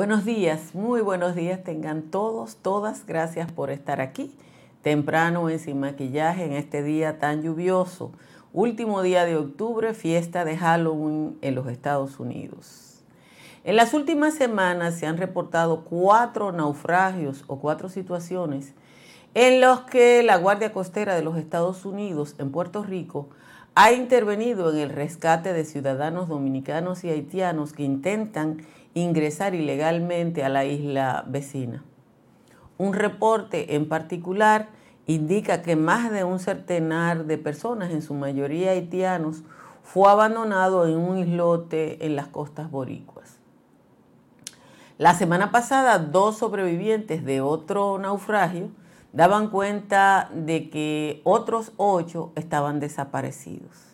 Buenos 0.00 0.24
días, 0.24 0.74
muy 0.74 1.02
buenos 1.02 1.34
días 1.34 1.62
tengan 1.62 2.04
todos, 2.04 2.56
todas, 2.56 3.04
gracias 3.04 3.52
por 3.52 3.68
estar 3.68 4.00
aquí 4.00 4.34
temprano 4.80 5.50
en 5.50 5.58
Sin 5.58 5.78
Maquillaje 5.78 6.46
en 6.46 6.54
este 6.54 6.82
día 6.82 7.18
tan 7.18 7.42
lluvioso, 7.42 8.10
último 8.54 9.02
día 9.02 9.26
de 9.26 9.36
octubre, 9.36 9.92
fiesta 9.92 10.46
de 10.46 10.56
Halloween 10.56 11.36
en 11.42 11.54
los 11.54 11.68
Estados 11.68 12.18
Unidos. 12.18 13.02
En 13.62 13.76
las 13.76 13.92
últimas 13.92 14.32
semanas 14.32 14.94
se 14.94 15.06
han 15.06 15.18
reportado 15.18 15.84
cuatro 15.84 16.50
naufragios 16.50 17.44
o 17.46 17.58
cuatro 17.58 17.90
situaciones 17.90 18.72
en 19.34 19.60
los 19.60 19.82
que 19.82 20.22
la 20.22 20.38
Guardia 20.38 20.72
Costera 20.72 21.14
de 21.14 21.22
los 21.22 21.36
Estados 21.36 21.84
Unidos 21.84 22.36
en 22.38 22.52
Puerto 22.52 22.82
Rico 22.82 23.28
ha 23.74 23.92
intervenido 23.92 24.72
en 24.72 24.78
el 24.78 24.88
rescate 24.88 25.52
de 25.52 25.66
ciudadanos 25.66 26.28
dominicanos 26.28 27.04
y 27.04 27.10
haitianos 27.10 27.74
que 27.74 27.82
intentan 27.82 28.62
ingresar 28.94 29.54
ilegalmente 29.54 30.44
a 30.44 30.48
la 30.48 30.64
isla 30.64 31.24
vecina. 31.26 31.84
Un 32.78 32.94
reporte 32.94 33.74
en 33.76 33.88
particular 33.88 34.68
indica 35.06 35.62
que 35.62 35.76
más 35.76 36.10
de 36.10 36.24
un 36.24 36.38
centenar 36.38 37.26
de 37.26 37.38
personas, 37.38 37.90
en 37.90 38.02
su 38.02 38.14
mayoría 38.14 38.70
haitianos, 38.70 39.42
fue 39.82 40.08
abandonado 40.08 40.86
en 40.86 40.96
un 40.96 41.18
islote 41.18 42.04
en 42.06 42.16
las 42.16 42.28
costas 42.28 42.70
boricuas. 42.70 43.38
La 44.98 45.14
semana 45.14 45.50
pasada, 45.50 45.98
dos 45.98 46.38
sobrevivientes 46.38 47.24
de 47.24 47.40
otro 47.40 47.98
naufragio 47.98 48.68
daban 49.12 49.48
cuenta 49.48 50.30
de 50.34 50.70
que 50.70 51.22
otros 51.24 51.72
ocho 51.76 52.32
estaban 52.36 52.80
desaparecidos. 52.80 53.89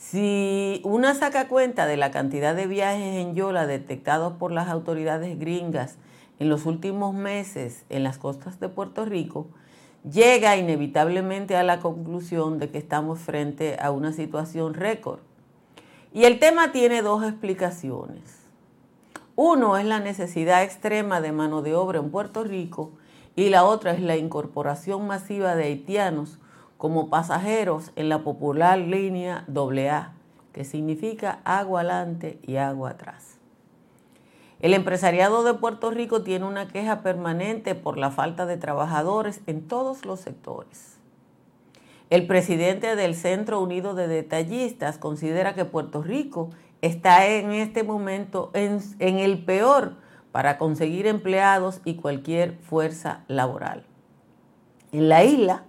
Si 0.00 0.80
una 0.82 1.14
saca 1.14 1.46
cuenta 1.46 1.84
de 1.84 1.98
la 1.98 2.10
cantidad 2.10 2.56
de 2.56 2.66
viajes 2.66 3.16
en 3.16 3.34
Yola 3.34 3.66
detectados 3.66 4.32
por 4.32 4.50
las 4.50 4.70
autoridades 4.70 5.38
gringas 5.38 5.98
en 6.38 6.48
los 6.48 6.64
últimos 6.64 7.14
meses 7.14 7.84
en 7.90 8.02
las 8.02 8.16
costas 8.16 8.58
de 8.60 8.70
Puerto 8.70 9.04
Rico, 9.04 9.48
llega 10.10 10.56
inevitablemente 10.56 11.54
a 11.54 11.62
la 11.62 11.80
conclusión 11.80 12.58
de 12.58 12.70
que 12.70 12.78
estamos 12.78 13.18
frente 13.18 13.76
a 13.78 13.90
una 13.90 14.14
situación 14.14 14.72
récord. 14.72 15.20
Y 16.14 16.24
el 16.24 16.38
tema 16.38 16.72
tiene 16.72 17.02
dos 17.02 17.22
explicaciones. 17.22 18.38
Uno 19.36 19.76
es 19.76 19.84
la 19.84 20.00
necesidad 20.00 20.62
extrema 20.62 21.20
de 21.20 21.32
mano 21.32 21.60
de 21.60 21.74
obra 21.74 21.98
en 21.98 22.10
Puerto 22.10 22.42
Rico 22.42 22.92
y 23.36 23.50
la 23.50 23.64
otra 23.64 23.92
es 23.92 24.00
la 24.00 24.16
incorporación 24.16 25.06
masiva 25.06 25.54
de 25.56 25.64
haitianos 25.64 26.38
como 26.80 27.10
pasajeros 27.10 27.92
en 27.94 28.08
la 28.08 28.24
popular 28.24 28.78
línea 28.78 29.44
AA, 29.54 30.14
que 30.54 30.64
significa 30.64 31.40
agua 31.44 31.82
adelante 31.82 32.38
y 32.42 32.56
agua 32.56 32.92
atrás. 32.92 33.36
El 34.60 34.72
empresariado 34.72 35.44
de 35.44 35.52
Puerto 35.52 35.90
Rico 35.90 36.22
tiene 36.22 36.46
una 36.46 36.68
queja 36.68 37.02
permanente 37.02 37.74
por 37.74 37.98
la 37.98 38.10
falta 38.10 38.46
de 38.46 38.56
trabajadores 38.56 39.42
en 39.46 39.68
todos 39.68 40.06
los 40.06 40.20
sectores. 40.20 40.96
El 42.08 42.26
presidente 42.26 42.96
del 42.96 43.14
Centro 43.14 43.60
Unido 43.60 43.94
de 43.94 44.08
Detallistas 44.08 44.96
considera 44.96 45.54
que 45.54 45.66
Puerto 45.66 46.02
Rico 46.02 46.48
está 46.80 47.26
en 47.26 47.50
este 47.50 47.82
momento 47.82 48.50
en, 48.54 48.78
en 49.00 49.18
el 49.18 49.44
peor 49.44 49.96
para 50.32 50.56
conseguir 50.56 51.06
empleados 51.06 51.82
y 51.84 51.96
cualquier 51.96 52.54
fuerza 52.56 53.22
laboral. 53.28 53.84
En 54.92 55.10
la 55.10 55.24
isla, 55.24 55.64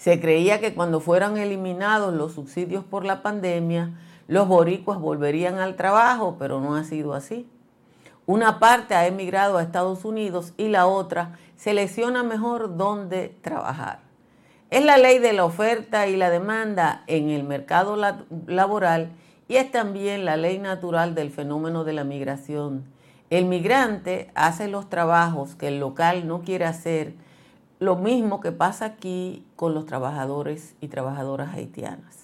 se 0.00 0.18
creía 0.18 0.60
que 0.60 0.72
cuando 0.72 1.00
fueran 1.00 1.36
eliminados 1.36 2.14
los 2.14 2.32
subsidios 2.32 2.84
por 2.84 3.04
la 3.04 3.20
pandemia, 3.20 3.90
los 4.28 4.48
boricuas 4.48 4.98
volverían 4.98 5.58
al 5.58 5.76
trabajo, 5.76 6.36
pero 6.38 6.58
no 6.58 6.74
ha 6.74 6.84
sido 6.84 7.12
así. 7.12 7.46
Una 8.24 8.58
parte 8.58 8.94
ha 8.94 9.06
emigrado 9.06 9.58
a 9.58 9.62
Estados 9.62 10.06
Unidos 10.06 10.54
y 10.56 10.68
la 10.68 10.86
otra 10.86 11.38
selecciona 11.56 12.22
mejor 12.22 12.78
dónde 12.78 13.36
trabajar. 13.42 14.00
Es 14.70 14.82
la 14.86 14.96
ley 14.96 15.18
de 15.18 15.34
la 15.34 15.44
oferta 15.44 16.06
y 16.06 16.16
la 16.16 16.30
demanda 16.30 17.04
en 17.06 17.28
el 17.28 17.44
mercado 17.44 17.98
laboral 18.46 19.10
y 19.48 19.56
es 19.56 19.70
también 19.70 20.24
la 20.24 20.38
ley 20.38 20.58
natural 20.58 21.14
del 21.14 21.28
fenómeno 21.30 21.84
de 21.84 21.92
la 21.92 22.04
migración. 22.04 22.86
El 23.28 23.44
migrante 23.44 24.30
hace 24.34 24.66
los 24.66 24.88
trabajos 24.88 25.56
que 25.56 25.68
el 25.68 25.78
local 25.78 26.26
no 26.26 26.40
quiere 26.40 26.64
hacer 26.64 27.12
lo 27.80 27.96
mismo 27.96 28.40
que 28.40 28.52
pasa 28.52 28.84
aquí 28.84 29.44
con 29.56 29.74
los 29.74 29.86
trabajadores 29.86 30.74
y 30.80 30.88
trabajadoras 30.88 31.54
haitianas. 31.54 32.18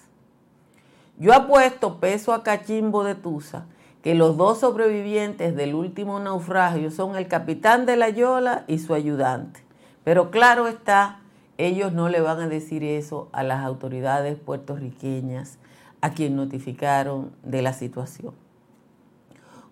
Yo 1.18 1.32
apuesto 1.32 1.98
peso 1.98 2.34
a 2.34 2.42
cachimbo 2.42 3.02
de 3.02 3.14
Tusa 3.14 3.64
que 4.02 4.14
los 4.14 4.36
dos 4.36 4.60
sobrevivientes 4.60 5.56
del 5.56 5.74
último 5.74 6.20
naufragio 6.20 6.90
son 6.90 7.16
el 7.16 7.26
capitán 7.26 7.86
de 7.86 7.96
la 7.96 8.10
Yola 8.10 8.64
y 8.68 8.78
su 8.78 8.92
ayudante. 8.92 9.64
Pero 10.04 10.30
claro 10.30 10.68
está, 10.68 11.20
ellos 11.56 11.92
no 11.92 12.10
le 12.10 12.20
van 12.20 12.38
a 12.38 12.48
decir 12.48 12.84
eso 12.84 13.28
a 13.32 13.42
las 13.42 13.64
autoridades 13.64 14.38
puertorriqueñas 14.38 15.58
a 16.02 16.10
quien 16.10 16.36
notificaron 16.36 17.32
de 17.42 17.62
la 17.62 17.72
situación. 17.72 18.34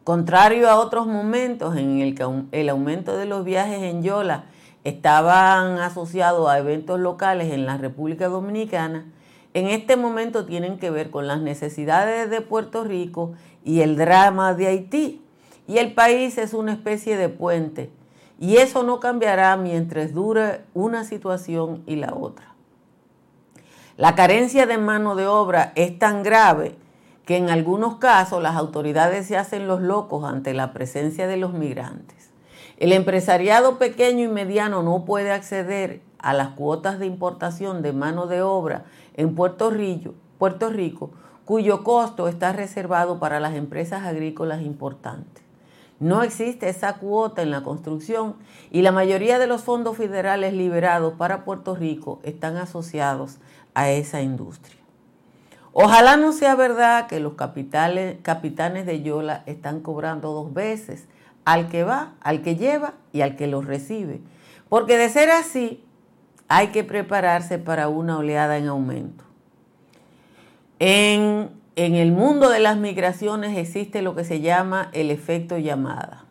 Contrario 0.03 0.69
a 0.69 0.81
otros 0.81 1.07
momentos 1.07 1.77
en 1.77 2.01
el 2.01 2.15
que 2.15 2.27
el 2.53 2.69
aumento 2.71 3.17
de 3.17 3.27
los 3.27 3.45
viajes 3.45 3.83
en 3.83 4.03
Yola 4.03 4.47
estaban 4.85 5.79
asociados 5.79 6.49
a 6.49 6.59
eventos 6.59 7.01
locales 7.01 7.53
en 7.53 7.67
la 7.67 7.77
República 7.77 8.29
Dominicana, 8.29 9.07
en 9.55 9.69
este 9.69 9.97
momento 9.97 10.47
tienen 10.47 10.79
que 10.79 10.91
ver 10.91 11.11
con 11.11 11.29
las 11.29 11.41
necesidades 11.41 12.29
de 12.29 12.41
Puerto 12.41 12.83
Rico 12.83 13.35
y 13.65 13.81
el 13.81 13.97
drama 13.97 14.53
de 14.53 14.67
Haití. 14.67 15.23
Y 15.69 15.79
el 15.79 15.95
país 15.95 16.39
es 16.39 16.55
una 16.55 16.73
especie 16.73 17.17
de 17.17 17.29
puente. 17.29 17.91
Y 18.41 18.57
eso 18.57 18.83
no 18.83 18.99
cambiará 18.99 19.57
mientras 19.57 20.13
dure 20.13 20.63
una 20.75 21.05
situación 21.05 21.85
y 21.87 21.97
la 21.97 22.15
otra. 22.15 22.55
La 23.97 24.17
carencia 24.17 24.67
de 24.67 24.77
mano 24.77 25.15
de 25.15 25.29
obra 25.29 25.73
es 25.77 26.01
tan 26.01 26.25
grave 26.25 26.75
que 27.25 27.37
en 27.37 27.49
algunos 27.49 27.97
casos 27.97 28.43
las 28.43 28.57
autoridades 28.57 29.27
se 29.29 29.37
hacen 29.37 29.69
los 29.69 29.81
locos 29.81 30.25
ante 30.25 30.53
la 30.53 30.73
presencia 30.73 31.29
de 31.29 31.37
los 31.37 31.53
migrantes. 31.53 32.24
El 32.77 32.93
empresariado 32.93 33.79
pequeño 33.79 34.25
y 34.25 34.29
mediano 34.29 34.83
no 34.83 35.05
puede 35.05 35.31
acceder 35.31 36.01
a 36.19 36.33
las 36.33 36.49
cuotas 36.51 36.99
de 36.99 37.07
importación 37.07 37.83
de 37.83 37.93
mano 37.93 38.27
de 38.27 38.43
obra 38.43 38.85
en 39.15 39.35
Puerto 39.35 39.71
Rico, 39.71 41.11
cuyo 41.45 41.85
costo 41.85 42.27
está 42.27 42.53
reservado 42.53 43.21
para 43.21 43.39
las 43.39 43.55
empresas 43.55 44.05
agrícolas 44.05 44.63
importantes. 44.63 45.45
No 46.01 46.23
existe 46.23 46.69
esa 46.69 46.95
cuota 46.95 47.43
en 47.43 47.53
la 47.53 47.63
construcción 47.63 48.35
y 48.73 48.83
la 48.83 48.91
mayoría 48.91 49.39
de 49.39 49.47
los 49.47 49.63
fondos 49.63 49.97
federales 49.97 50.53
liberados 50.53 51.15
para 51.15 51.45
Puerto 51.45 51.77
Rico 51.77 52.21
están 52.25 52.57
asociados 52.57 53.37
a 53.75 53.91
esa 53.91 54.21
industria. 54.21 54.77
Ojalá 55.73 56.17
no 56.17 56.33
sea 56.33 56.57
verdad 56.57 57.07
que 57.07 57.21
los 57.21 57.35
capitales, 57.35 58.19
capitanes 58.23 58.87
de 58.87 59.03
Yola 59.03 59.45
están 59.47 59.81
cobrando 59.81 60.33
dos 60.33 60.53
veces 60.53 61.07
al 61.45 61.69
que 61.69 61.85
va, 61.85 62.15
al 62.21 62.43
que 62.43 62.57
lleva 62.57 62.95
y 63.13 63.21
al 63.21 63.37
que 63.37 63.47
lo 63.47 63.63
recibe. 63.63 64.21
Porque 64.69 64.97
de 64.97 65.09
ser 65.09 65.31
así, 65.31 65.85
hay 66.49 66.69
que 66.69 66.85
prepararse 66.85 67.59
para 67.59 67.89
una 67.89 68.19
oleada 68.19 68.59
en 68.59 68.69
aumento. 68.69 69.25
En, 70.79 71.51
en, 71.77 71.95
el 71.95 72.13
mundo 72.13 72.51
de 72.51 72.61
las 72.61 72.77
migraciones 72.77 73.57
existe 73.57 74.03
lo 74.03 74.15
que 74.15 74.25
se 74.25 74.41
llama 74.41 74.91
el 74.93 75.11
efecto 75.11 75.59
llamada. 75.59 76.25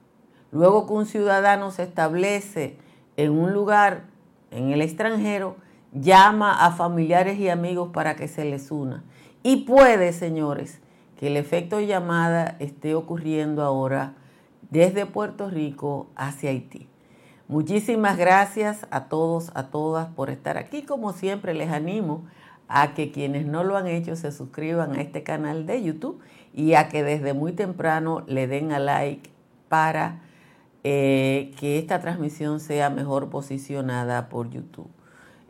Luego 0.52 0.86
que 0.86 0.94
un 0.94 1.06
ciudadano 1.06 1.72
se 1.72 1.84
establece 1.84 2.78
en 3.18 3.32
un 3.32 3.54
lugar 3.54 4.04
en 4.52 4.72
el 4.72 4.82
extranjero, 4.82 5.56
llama 5.94 6.66
a 6.66 6.72
familiares 6.72 7.40
y 7.40 7.50
amigos 7.50 7.90
para 7.94 8.16
que 8.16 8.28
se 8.28 8.46
les 8.46 8.72
una. 8.72 9.04
Y 9.42 9.58
puede, 9.66 10.14
señores, 10.14 10.80
que 11.18 11.28
el 11.28 11.38
efecto 11.38 11.80
llamada 11.80 12.56
esté 12.60 12.96
ocurriendo 12.96 13.64
ahora 13.64 14.14
desde 14.74 15.06
Puerto 15.06 15.52
Rico 15.52 16.08
hacia 16.16 16.50
Haití. 16.50 16.88
Muchísimas 17.48 18.18
gracias 18.18 18.88
a 18.90 19.06
todos, 19.06 19.52
a 19.54 19.68
todas 19.68 20.08
por 20.08 20.32
estar 20.32 20.58
aquí. 20.58 20.82
Como 20.82 21.14
siempre, 21.14 21.54
les 21.54 21.70
animo 21.70 22.24
a 22.68 22.96
que 22.96 23.12
quienes 23.12 23.46
no 23.46 23.64
lo 23.64 23.78
han 23.78 23.86
hecho 23.86 24.16
se 24.16 24.32
suscriban 24.32 24.96
a 24.96 25.02
este 25.02 25.22
canal 25.22 25.68
de 25.68 25.84
YouTube 25.84 26.20
y 26.56 26.74
a 26.74 26.90
que 26.90 27.04
desde 27.04 27.36
muy 27.36 27.52
temprano 27.52 28.24
le 28.26 28.48
den 28.48 28.72
a 28.72 28.80
like 28.80 29.30
para 29.70 30.22
eh, 30.84 31.52
que 31.60 31.78
esta 31.78 32.00
transmisión 32.00 32.60
sea 32.60 32.90
mejor 32.90 33.30
posicionada 33.30 34.28
por 34.28 34.50
YouTube. 34.50 34.90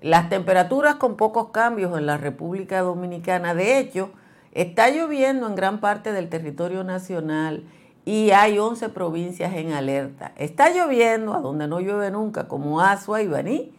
Las 0.01 0.27
temperaturas 0.27 0.95
con 0.95 1.15
pocos 1.15 1.51
cambios 1.51 1.97
en 1.97 2.07
la 2.07 2.17
República 2.17 2.81
Dominicana, 2.81 3.53
de 3.55 3.79
hecho, 3.79 4.11
está 4.51 4.89
lloviendo 4.89 5.47
en 5.47 5.55
gran 5.55 5.79
parte 5.79 6.11
del 6.11 6.27
territorio 6.27 6.83
nacional 6.83 7.63
y 8.05 8.31
hay 8.31 8.59
11 8.59 8.89
provincias 8.89 9.53
en 9.53 9.71
alerta. 9.71 10.33
Está 10.35 10.69
lloviendo 10.69 11.33
a 11.33 11.39
donde 11.39 11.67
no 11.67 11.79
llueve 11.79 12.11
nunca, 12.11 12.47
como 12.47 12.81
Asua 12.81 13.21
y 13.21 13.27
Baní, 13.27 13.71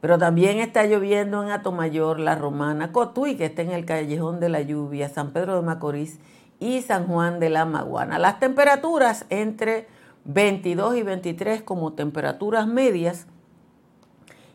pero 0.00 0.18
también 0.18 0.58
está 0.58 0.84
lloviendo 0.84 1.42
en 1.42 1.50
Atomayor, 1.50 2.18
La 2.18 2.34
Romana, 2.34 2.92
Cotuí, 2.92 3.36
que 3.36 3.46
está 3.46 3.62
en 3.62 3.70
el 3.70 3.84
Callejón 3.84 4.40
de 4.40 4.48
la 4.48 4.60
Lluvia, 4.60 5.08
San 5.08 5.32
Pedro 5.32 5.56
de 5.56 5.62
Macorís 5.62 6.18
y 6.58 6.82
San 6.82 7.06
Juan 7.06 7.40
de 7.40 7.50
la 7.50 7.64
Maguana. 7.64 8.18
Las 8.18 8.40
temperaturas 8.40 9.26
entre 9.30 9.86
22 10.24 10.96
y 10.96 11.02
23 11.02 11.62
como 11.62 11.92
temperaturas 11.92 12.66
medias 12.66 13.26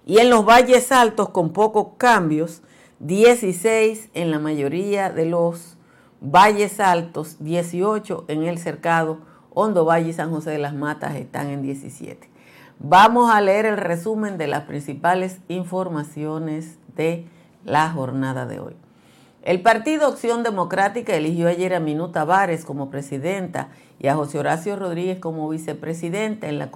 y 0.05 0.19
en 0.19 0.29
los 0.29 0.45
valles 0.45 0.91
altos 0.91 1.29
con 1.29 1.51
pocos 1.51 1.95
cambios, 1.97 2.61
16 2.99 4.09
en 4.13 4.31
la 4.31 4.39
mayoría 4.39 5.09
de 5.09 5.25
los 5.25 5.76
valles 6.21 6.79
altos, 6.79 7.37
18 7.39 8.25
en 8.27 8.43
el 8.43 8.57
cercado, 8.57 9.19
Hondo 9.53 9.85
Valle 9.85 10.09
y 10.09 10.13
San 10.13 10.31
José 10.31 10.51
de 10.51 10.59
las 10.59 10.73
Matas 10.73 11.15
están 11.15 11.47
en 11.47 11.61
17. 11.61 12.29
Vamos 12.79 13.31
a 13.31 13.41
leer 13.41 13.65
el 13.65 13.77
resumen 13.77 14.37
de 14.37 14.47
las 14.47 14.63
principales 14.63 15.39
informaciones 15.47 16.77
de 16.95 17.25
la 17.65 17.89
jornada 17.89 18.45
de 18.45 18.59
hoy. 18.59 18.75
El 19.41 19.61
Partido 19.61 20.07
Acción 20.07 20.43
Democrática 20.43 21.15
eligió 21.15 21.47
ayer 21.47 21.73
a 21.73 21.79
Minuta 21.79 22.19
Tavares 22.19 22.65
como 22.65 22.89
presidenta 22.89 23.69
y 23.97 24.07
a 24.07 24.15
José 24.15 24.39
Horacio 24.39 24.75
Rodríguez 24.75 25.19
como 25.19 25.47
vicepresidenta 25.49 26.47
en 26.47 26.59
la 26.59 26.69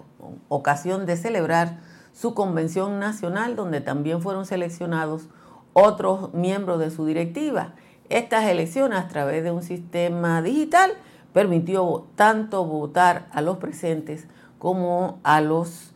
ocasión 0.47 1.05
de 1.05 1.17
celebrar 1.17 1.79
su 2.13 2.33
convención 2.33 2.99
nacional, 2.99 3.55
donde 3.55 3.81
también 3.81 4.21
fueron 4.21 4.45
seleccionados 4.45 5.27
otros 5.73 6.33
miembros 6.33 6.79
de 6.79 6.91
su 6.91 7.05
directiva. 7.05 7.73
Estas 8.11 8.43
elecciones 8.43 8.99
a 8.99 9.07
través 9.07 9.41
de 9.41 9.51
un 9.51 9.63
sistema 9.63 10.41
digital 10.41 10.91
permitió 11.31 12.07
tanto 12.15 12.65
votar 12.65 13.27
a 13.31 13.39
los 13.39 13.55
presentes 13.55 14.27
como 14.59 15.21
a 15.23 15.39
los 15.39 15.93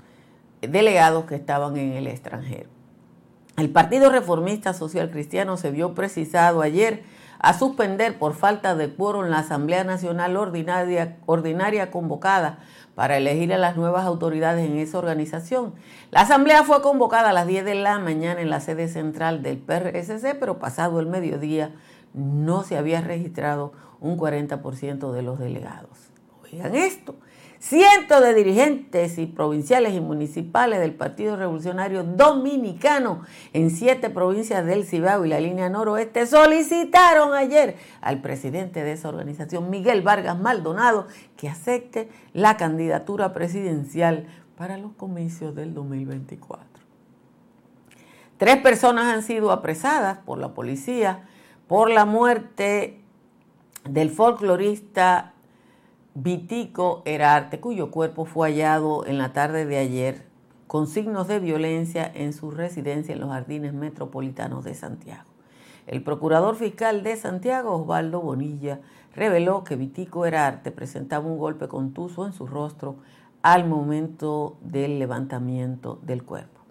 delegados 0.62 1.26
que 1.26 1.36
estaban 1.36 1.76
en 1.76 1.92
el 1.92 2.08
extranjero. 2.08 2.70
El 3.58 3.70
Partido 3.70 4.10
Reformista 4.10 4.74
Social 4.74 5.12
Cristiano 5.12 5.58
se 5.58 5.72
vio 5.72 5.94
precisado 5.94 6.62
ayer 6.62 7.04
a 7.40 7.54
suspender 7.54 8.18
por 8.18 8.34
falta 8.34 8.76
de 8.76 8.94
quórum 8.94 9.26
la 9.26 9.40
Asamblea 9.40 9.84
Nacional 9.84 10.38
Ordinaria, 10.38 11.18
ordinaria 11.26 11.92
convocada 11.92 12.60
para 12.96 13.18
elegir 13.18 13.54
a 13.54 13.58
las 13.58 13.76
nuevas 13.76 14.06
autoridades 14.06 14.66
en 14.66 14.78
esa 14.78 14.98
organización. 15.00 15.76
La 16.12 16.22
asamblea 16.22 16.64
fue 16.64 16.82
convocada 16.82 17.32
a 17.32 17.34
las 17.34 17.46
10 17.46 17.66
de 17.66 17.76
la 17.76 18.00
mañana 18.00 18.40
en 18.40 18.50
la 18.50 18.62
sede 18.62 18.88
central 18.88 19.44
del 19.44 19.58
PRSC, 19.58 20.40
pero 20.40 20.60
pasado 20.60 21.02
el 21.02 21.08
mediodía 21.08 21.72
no 22.16 22.64
se 22.64 22.78
había 22.78 23.02
registrado 23.02 23.74
un 24.00 24.18
40% 24.18 25.12
de 25.12 25.22
los 25.22 25.40
delegados. 25.40 26.12
Oigan 26.44 26.76
esto, 26.76 27.16
Cientos 27.68 28.22
de 28.22 28.36
dirigentes 28.36 29.18
y 29.18 29.26
provinciales 29.26 29.96
y 29.96 30.00
municipales 30.00 30.80
del 30.80 30.94
Partido 30.94 31.36
Revolucionario 31.36 32.04
Dominicano 32.04 33.24
en 33.54 33.72
siete 33.72 34.12
provincias 34.12 34.64
del 34.68 34.86
Cibao 34.86 35.26
y 35.26 35.30
la 35.30 35.40
línea 35.40 35.68
noroeste 35.68 36.28
solicitaron 36.28 37.34
ayer 37.34 37.78
al 38.02 38.22
presidente 38.22 38.84
de 38.84 38.92
esa 38.92 39.10
organización, 39.10 39.72
Miguel 39.72 40.04
Vargas 40.04 40.38
Maldonado, 40.38 41.08
que 41.38 41.50
acepte 41.50 42.08
la 42.34 42.56
candidatura 42.56 43.34
presidencial 43.34 44.28
para 44.56 44.78
los 44.78 44.92
comicios 44.92 45.56
del 45.56 45.74
2024. 45.74 46.68
Tres 48.38 48.58
personas 48.58 49.06
han 49.06 49.24
sido 49.24 49.52
apresadas 49.52 50.20
por 50.20 50.38
la 50.38 50.54
policía 50.54 51.28
por 51.68 51.90
la 51.90 52.06
muerte 52.06 53.00
del 53.90 54.10
folclorista 54.10 55.34
Vitico 56.14 57.02
Herarte, 57.06 57.60
cuyo 57.60 57.92
cuerpo 57.92 58.26
fue 58.26 58.50
hallado 58.50 59.06
en 59.06 59.18
la 59.18 59.34
tarde 59.34 59.66
de 59.66 59.78
ayer 59.78 60.26
con 60.68 60.88
signos 60.88 61.28
de 61.28 61.40
violencia 61.40 62.10
en 62.14 62.34
su 62.34 62.52
residencia 62.52 63.14
en 63.14 63.22
los 63.22 63.30
jardines 63.30 63.74
metropolitanos 63.74 64.64
de 64.64 64.74
Santiago. 64.76 65.30
El 65.88 66.02
procurador 66.02 66.56
fiscal 66.56 67.04
de 67.04 67.16
Santiago, 67.16 67.76
Osvaldo 67.76 68.22
Bonilla, 68.22 68.80
reveló 69.16 69.64
que 69.64 69.76
Vitico 69.76 70.26
Herarte 70.26 70.72
presentaba 70.72 71.26
un 71.28 71.38
golpe 71.38 71.68
contuso 71.68 72.26
en 72.26 72.34
su 72.34 72.48
rostro 72.48 72.96
al 73.44 73.68
momento 73.68 74.58
del 74.62 74.98
levantamiento 74.98 76.00
del 76.02 76.24
cuerpo. 76.24 76.62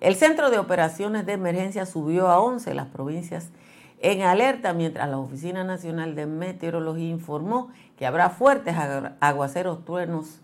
El 0.00 0.16
Centro 0.16 0.50
de 0.50 0.58
Operaciones 0.58 1.26
de 1.26 1.32
Emergencia 1.32 1.86
subió 1.86 2.28
a 2.28 2.40
11 2.40 2.74
las 2.74 2.86
provincias 2.86 3.50
en 4.00 4.22
alerta 4.22 4.72
mientras 4.72 5.08
la 5.08 5.18
Oficina 5.18 5.64
Nacional 5.64 6.14
de 6.14 6.26
Meteorología 6.26 7.08
informó 7.08 7.70
que 7.96 8.06
habrá 8.06 8.30
fuertes 8.30 8.76
aguaceros, 9.20 9.84
truenos, 9.84 10.40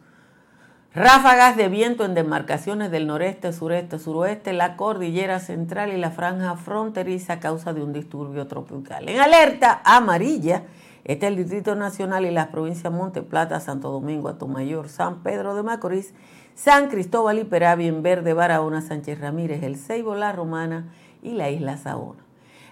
ráfagas 0.95 1.56
de 1.56 1.69
viento 1.69 2.05
en 2.05 2.15
demarcaciones 2.15 2.91
del 2.91 3.06
noreste, 3.06 3.53
sureste, 3.53 3.99
suroeste, 3.99 4.53
la 4.53 4.77
cordillera 4.77 5.41
central 5.41 5.93
y 5.93 5.99
la 5.99 6.11
franja 6.11 6.56
fronteriza 6.56 7.35
a 7.35 7.41
causa 7.41 7.73
de 7.73 7.83
un 7.83 7.93
disturbio 7.93 8.47
tropical. 8.47 9.09
En 9.09 9.21
alerta 9.21 9.83
amarilla 9.85 10.65
está 11.05 11.29
el 11.29 11.37
Distrito 11.37 11.75
Nacional 11.75 12.27
y 12.27 12.31
las 12.31 12.49
provincias 12.49 12.93
Monte 12.93 13.23
Plata, 13.23 13.61
Santo 13.61 13.91
Domingo, 13.91 14.29
Atomayor, 14.29 14.89
San 14.89 15.23
Pedro 15.23 15.55
de 15.55 15.62
Macorís, 15.62 16.15
San 16.55 16.89
Cristóbal 16.89 17.41
y 17.41 17.45
Peravia, 17.45 17.89
en 17.89 18.03
verde, 18.03 18.33
Barahona, 18.33 18.81
Sánchez 18.81 19.21
Ramírez, 19.21 19.62
El 19.62 19.77
Ceibo, 19.77 20.15
La 20.15 20.33
Romana 20.33 20.93
y 21.23 21.33
la 21.33 21.51
isla 21.51 21.77
Saona. 21.77 22.25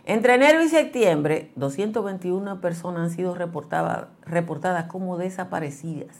Entre 0.04 0.34
enero 0.34 0.60
y 0.62 0.68
septiembre, 0.68 1.52
221 1.54 2.60
personas 2.60 3.02
han 3.02 3.10
sido 3.10 3.36
reportadas, 3.36 4.84
como 4.88 5.16
desaparecidas. 5.16 6.16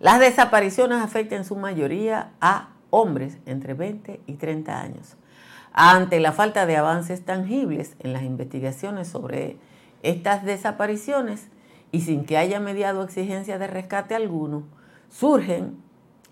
Las 0.00 0.20
desapariciones 0.20 1.02
afectan 1.02 1.40
en 1.40 1.44
su 1.44 1.56
mayoría 1.56 2.32
a 2.40 2.70
hombres 2.88 3.36
entre 3.44 3.74
20 3.74 4.20
y 4.26 4.34
30 4.34 4.80
años. 4.80 5.16
Ante 5.72 6.18
la 6.20 6.32
falta 6.32 6.64
de 6.64 6.78
avances 6.78 7.22
tangibles 7.22 7.96
en 7.98 8.14
las 8.14 8.22
investigaciones 8.22 9.08
sobre 9.08 9.58
estas 10.02 10.42
desapariciones 10.42 11.48
y 11.92 12.00
sin 12.00 12.24
que 12.24 12.38
haya 12.38 12.60
mediado 12.60 13.04
exigencia 13.04 13.58
de 13.58 13.66
rescate 13.66 14.14
alguno, 14.14 14.62
surgen 15.10 15.82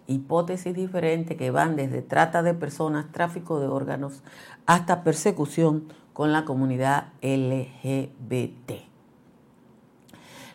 hipótesis 0.06 0.74
diferentes 0.74 1.36
que 1.36 1.50
van 1.50 1.76
desde 1.76 2.02
trata 2.02 2.42
de 2.42 2.54
personas, 2.54 3.10
tráfico 3.12 3.60
de 3.60 3.66
órganos, 3.66 4.22
hasta 4.66 5.02
persecución 5.04 5.84
con 6.12 6.32
la 6.32 6.44
comunidad 6.44 7.08
LGBT. 7.22 8.72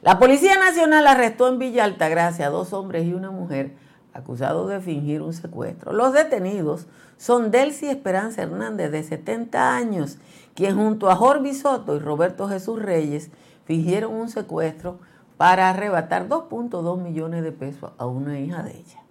La 0.02 0.18
Policía 0.18 0.58
Nacional 0.58 1.06
arrestó 1.08 1.50
en 1.50 1.60
Villa 1.60 1.84
Altagracia 1.84 2.48
a 2.48 2.50
dos 2.50 2.72
hombres 2.72 3.06
y 3.06 3.14
una 3.14 3.32
mujer 3.32 3.76
acusados 4.14 4.70
de 4.70 4.80
fingir 4.80 5.22
un 5.22 5.34
secuestro. 5.34 5.92
Los 5.92 6.14
detenidos 6.14 6.88
son 7.18 7.52
Delcy 7.52 7.88
Esperanza 7.88 8.44
Hernández, 8.44 8.92
de 8.92 9.04
70 9.04 9.76
años, 9.76 10.18
quien 10.56 10.78
junto 10.78 11.10
a 11.10 11.16
Jorge 11.16 11.54
Soto 11.54 11.96
y 11.96 12.00
Roberto 12.00 12.48
Jesús 12.48 12.82
Reyes 12.82 13.30
fingieron 13.66 14.14
un 14.14 14.30
secuestro 14.30 15.00
para 15.36 15.70
arrebatar 15.70 16.28
2.2 16.28 17.02
millones 17.02 17.44
de 17.44 17.52
pesos 17.52 17.92
a 17.98 18.06
una 18.06 18.40
hija 18.40 18.64
de 18.64 18.72
ella. 18.72 19.04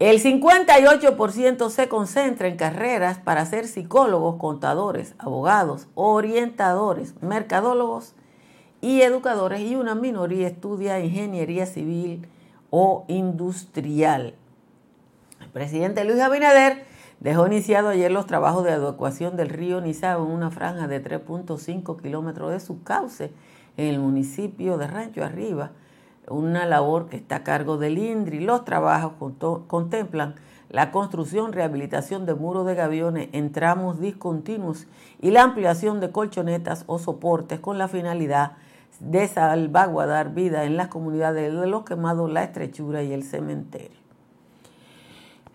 El 0.00 0.22
58% 0.22 1.68
se 1.68 1.88
concentra 1.90 2.48
en 2.48 2.56
carreras 2.56 3.18
para 3.18 3.44
ser 3.44 3.66
psicólogos, 3.66 4.36
contadores, 4.36 5.14
abogados, 5.18 5.88
orientadores, 5.94 7.12
mercadólogos 7.20 8.14
y 8.80 9.02
educadores 9.02 9.60
y 9.60 9.76
una 9.76 9.94
minoría 9.94 10.48
estudia 10.48 11.00
ingeniería 11.00 11.66
civil 11.66 12.26
o 12.70 13.04
industrial. 13.08 14.32
El 15.38 15.48
presidente 15.50 16.02
Luis 16.06 16.20
Abinader 16.20 16.86
dejó 17.20 17.46
iniciado 17.46 17.90
ayer 17.90 18.10
los 18.10 18.26
trabajos 18.26 18.64
de 18.64 18.72
adecuación 18.72 19.36
del 19.36 19.50
río 19.50 19.82
Nizao 19.82 20.24
en 20.24 20.32
una 20.32 20.50
franja 20.50 20.88
de 20.88 21.04
3.5 21.04 22.00
kilómetros 22.00 22.52
de 22.52 22.60
su 22.60 22.82
cauce 22.82 23.32
en 23.76 23.88
el 23.88 23.98
municipio 23.98 24.78
de 24.78 24.86
Rancho 24.86 25.22
Arriba 25.22 25.72
una 26.30 26.64
labor 26.66 27.08
que 27.08 27.16
está 27.16 27.36
a 27.36 27.44
cargo 27.44 27.76
del 27.76 27.98
INDRI. 27.98 28.40
Los 28.40 28.64
trabajos 28.64 29.12
contemplan 29.66 30.36
la 30.70 30.92
construcción, 30.92 31.52
rehabilitación 31.52 32.26
de 32.26 32.34
muros 32.34 32.64
de 32.64 32.76
gaviones 32.76 33.28
en 33.32 33.52
tramos 33.52 34.00
discontinuos 34.00 34.86
y 35.20 35.32
la 35.32 35.42
ampliación 35.42 36.00
de 36.00 36.12
colchonetas 36.12 36.84
o 36.86 36.98
soportes 36.98 37.58
con 37.58 37.76
la 37.76 37.88
finalidad 37.88 38.52
de 39.00 39.26
salvaguardar 39.26 40.32
vida 40.32 40.64
en 40.64 40.76
las 40.76 40.88
comunidades 40.88 41.52
de 41.52 41.66
los 41.66 41.84
quemados, 41.84 42.30
la 42.30 42.44
estrechura 42.44 43.02
y 43.02 43.12
el 43.12 43.24
cementerio. 43.24 43.98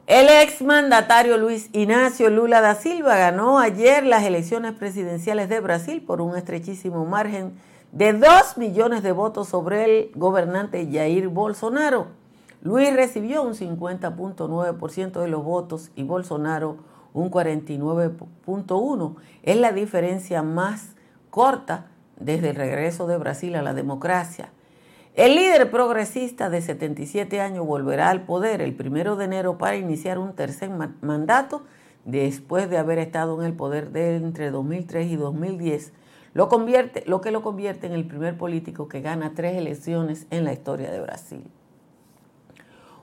El 0.07 0.27
exmandatario 0.29 1.37
Luis 1.37 1.69
Ignacio 1.71 2.29
Lula 2.29 2.61
da 2.61 2.75
Silva 2.75 3.15
ganó 3.15 3.57
ayer 3.57 4.05
las 4.05 4.23
elecciones 4.23 4.73
presidenciales 4.73 5.49
de 5.49 5.59
Brasil 5.61 6.03
por 6.05 6.21
un 6.21 6.37
estrechísimo 6.37 7.05
margen 7.05 7.53
de 7.91 8.13
2 8.13 8.57
millones 8.57 9.03
de 9.03 9.11
votos 9.11 9.49
sobre 9.49 9.85
el 9.85 10.11
gobernante 10.15 10.87
Jair 10.91 11.27
Bolsonaro. 11.29 12.07
Luis 12.61 12.93
recibió 12.93 13.43
un 13.43 13.53
50.9% 13.53 15.21
de 15.21 15.27
los 15.27 15.43
votos 15.43 15.91
y 15.95 16.03
Bolsonaro 16.03 16.77
un 17.13 17.31
49.1. 17.31 19.15
Es 19.43 19.57
la 19.57 19.71
diferencia 19.71 20.43
más 20.43 20.95
corta 21.29 21.87
desde 22.19 22.49
el 22.49 22.55
regreso 22.55 23.07
de 23.07 23.17
Brasil 23.17 23.55
a 23.55 23.61
la 23.61 23.73
democracia. 23.73 24.49
El 25.15 25.35
líder 25.35 25.71
progresista 25.71 26.49
de 26.49 26.61
77 26.61 27.39
años 27.39 27.65
volverá 27.65 28.09
al 28.09 28.25
poder 28.25 28.61
el 28.61 28.75
primero 28.75 29.15
de 29.15 29.25
enero 29.25 29.57
para 29.57 29.77
iniciar 29.77 30.19
un 30.19 30.33
tercer 30.33 30.69
mandato 31.01 31.63
después 32.03 32.69
de 32.69 32.77
haber 32.77 32.99
estado 32.99 33.39
en 33.39 33.47
el 33.47 33.53
poder 33.53 33.91
de 33.91 34.17
entre 34.17 34.51
2003 34.51 35.07
y 35.07 35.15
2010, 35.15 35.93
lo, 36.35 36.49
convierte, 36.49 37.03
lo 37.07 37.21
que 37.21 37.31
lo 37.31 37.41
convierte 37.41 37.87
en 37.87 37.93
el 37.93 38.05
primer 38.05 38.37
político 38.37 38.89
que 38.89 38.99
gana 38.99 39.31
tres 39.33 39.55
elecciones 39.55 40.27
en 40.31 40.43
la 40.43 40.51
historia 40.51 40.91
de 40.91 40.99
Brasil. 40.99 41.49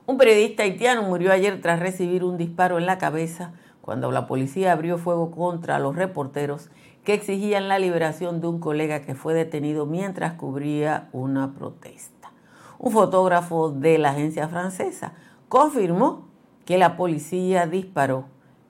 Un 0.05 0.19
periodista 0.19 0.61
haitiano 0.61 1.01
murió 1.01 1.31
ayer 1.31 1.59
tras 1.59 1.79
recibir 1.79 2.23
un 2.23 2.37
disparo 2.37 2.77
en 2.77 2.85
la 2.85 2.99
cabeza 2.99 3.53
cuando 3.81 4.11
la 4.11 4.27
policía 4.27 4.71
abrió 4.71 4.99
fuego 4.99 5.31
contra 5.31 5.79
los 5.79 5.95
reporteros 5.95 6.69
que 7.03 7.15
exigían 7.15 7.67
la 7.67 7.79
liberación 7.79 8.39
de 8.39 8.47
un 8.47 8.59
colega 8.59 9.01
que 9.01 9.15
fue 9.15 9.33
detenido 9.33 9.87
mientras 9.87 10.33
cubría 10.33 11.09
una 11.11 11.55
protesta. 11.55 12.31
Un 12.77 12.91
fotógrafo 12.91 13.71
de 13.71 13.97
la 13.97 14.11
agencia 14.11 14.47
francesa 14.47 15.13
confirmó 15.49 16.27
que 16.65 16.77
la 16.77 16.97
policía 16.97 17.65
disparó 17.65 18.25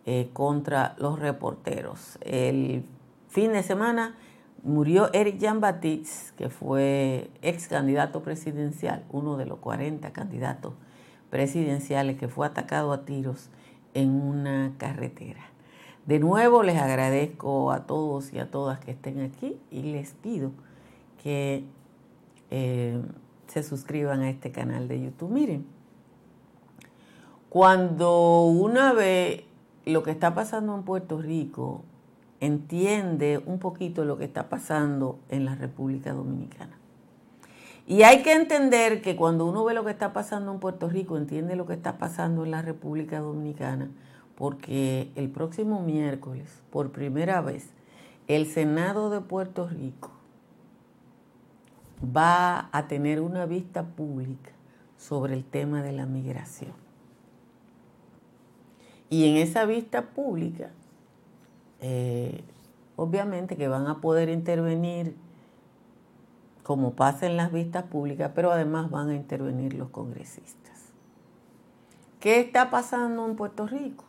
eh, 0.06 0.30
contra 0.32 0.96
los 1.00 1.20
reporteros. 1.20 2.18
El 2.22 2.86
fin 3.28 3.52
de 3.52 3.62
semana 3.62 4.16
murió 4.64 5.10
Eric 5.14 5.38
Jean-Baptiste, 5.40 6.34
que 6.38 6.50
fue 6.50 7.30
ex 7.42 7.68
candidato 7.68 8.24
presidencial, 8.24 9.04
uno 9.10 9.38
de 9.38 9.46
los 9.46 9.60
40 9.60 10.12
candidatos 10.14 10.74
presidenciales 11.30 12.18
que 12.18 12.28
fue 12.28 12.48
atacado 12.48 12.94
a 12.94 13.06
tiros 13.06 13.50
en 13.94 14.10
una 14.10 14.74
carretera. 14.78 15.42
De 16.06 16.20
nuevo 16.20 16.64
les 16.64 16.78
agradezco 16.78 17.72
a 17.72 17.86
todos 17.86 18.34
y 18.34 18.40
a 18.40 18.52
todas 18.52 18.80
que 18.80 18.92
estén 18.92 19.22
aquí 19.22 19.58
y 19.72 19.84
les 19.84 20.14
pido 20.14 20.52
que 21.22 21.64
eh, 22.52 23.02
se 23.48 23.64
suscriban 23.64 24.22
a 24.22 24.30
este 24.30 24.52
canal 24.52 24.88
de 24.88 25.02
YouTube. 25.02 25.32
Miren, 25.32 25.66
cuando 27.50 28.46
una 28.46 28.94
ve 28.94 29.46
lo 29.86 30.04
que 30.04 30.12
está 30.12 30.34
pasando 30.34 30.76
en 30.76 30.84
Puerto 30.84 31.22
Rico, 31.22 31.84
entiende 32.46 33.42
un 33.46 33.58
poquito 33.58 34.04
lo 34.04 34.18
que 34.18 34.26
está 34.26 34.50
pasando 34.50 35.18
en 35.30 35.46
la 35.46 35.56
República 35.56 36.12
Dominicana. 36.12 36.78
Y 37.88 38.04
hay 38.04 38.22
que 38.22 38.34
entender 38.34 39.02
que 39.02 39.16
cuando 39.16 39.46
uno 39.46 39.64
ve 39.64 39.74
lo 39.74 39.86
que 39.86 39.92
está 39.92 40.12
pasando 40.12 40.52
en 40.52 40.60
Puerto 40.60 40.90
Rico, 40.90 41.16
entiende 41.16 41.56
lo 41.56 41.66
que 41.66 41.74
está 41.74 41.98
pasando 41.98 42.44
en 42.44 42.52
la 42.52 42.62
República 42.62 43.20
Dominicana, 43.20 43.90
porque 44.36 45.10
el 45.16 45.30
próximo 45.30 45.82
miércoles, 45.82 46.62
por 46.70 46.92
primera 46.92 47.40
vez, 47.40 47.70
el 48.28 48.46
Senado 48.46 49.10
de 49.10 49.22
Puerto 49.22 49.70
Rico 49.70 50.12
va 52.06 52.68
a 52.74 52.88
tener 52.90 53.22
una 53.22 53.46
vista 53.46 53.84
pública 53.84 54.52
sobre 54.98 55.34
el 55.34 55.46
tema 55.46 55.82
de 55.82 55.94
la 55.94 56.06
migración. 56.06 56.74
Y 59.10 59.30
en 59.30 59.38
esa 59.38 59.66
vista 59.66 60.10
pública, 60.10 60.72
eh, 61.86 62.42
obviamente 62.96 63.58
que 63.58 63.68
van 63.68 63.88
a 63.88 64.00
poder 64.00 64.30
intervenir 64.30 65.18
como 66.64 66.94
pasa 66.94 67.26
en 67.26 67.36
las 67.36 67.52
vistas 67.52 67.84
públicas, 67.84 68.32
pero 68.34 68.54
además 68.54 68.90
van 68.90 69.10
a 69.10 69.16
intervenir 69.16 69.74
los 69.74 69.90
congresistas. 69.90 70.94
¿Qué 72.22 72.40
está 72.40 72.70
pasando 72.70 73.28
en 73.28 73.36
Puerto 73.36 73.68
Rico? 73.68 74.06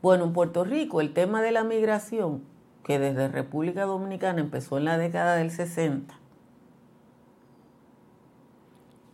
Bueno, 0.00 0.24
en 0.24 0.32
Puerto 0.32 0.64
Rico 0.64 1.02
el 1.02 1.12
tema 1.12 1.42
de 1.42 1.52
la 1.52 1.62
migración, 1.62 2.42
que 2.84 2.98
desde 2.98 3.28
República 3.28 3.84
Dominicana 3.84 4.40
empezó 4.40 4.78
en 4.78 4.86
la 4.86 4.96
década 4.96 5.36
del 5.36 5.50
60, 5.50 6.14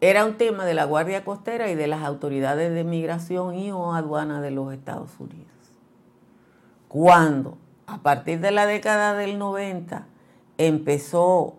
era 0.01 0.25
un 0.25 0.39
tema 0.39 0.65
de 0.65 0.75
la 0.75 0.85
Guardia 0.85 1.25
Costera 1.25 1.69
y 1.73 1.75
de 1.75 1.89
las 1.89 2.05
autoridades 2.05 2.73
de 2.73 2.85
migración 2.85 3.57
y 3.57 3.73
o 3.73 3.95
aduana 3.95 4.41
de 4.41 4.53
los 4.53 4.73
Estados 4.73 5.11
Unidos. 5.19 5.58
Cuando, 6.89 7.59
a 7.87 7.99
partir 7.99 8.41
de 8.41 8.51
la 8.51 8.67
década 8.67 9.15
del 9.15 9.39
90, 9.39 10.07
empezó 10.57 11.57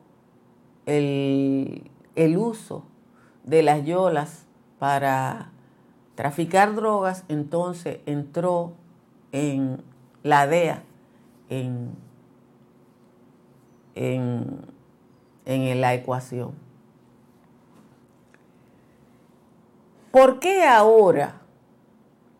el, 0.85 1.89
el 2.15 2.37
uso 2.37 2.83
de 3.43 3.63
las 3.63 3.85
yolas 3.85 4.45
para 4.79 5.51
traficar 6.15 6.75
drogas, 6.75 7.23
entonces 7.27 7.99
entró 8.05 8.73
en 9.31 9.81
la 10.23 10.47
DEA, 10.47 10.83
en, 11.49 11.91
en, 13.95 14.61
en 15.45 15.81
la 15.81 15.93
ecuación. 15.93 16.53
¿Por 20.11 20.39
qué 20.39 20.65
ahora 20.65 21.39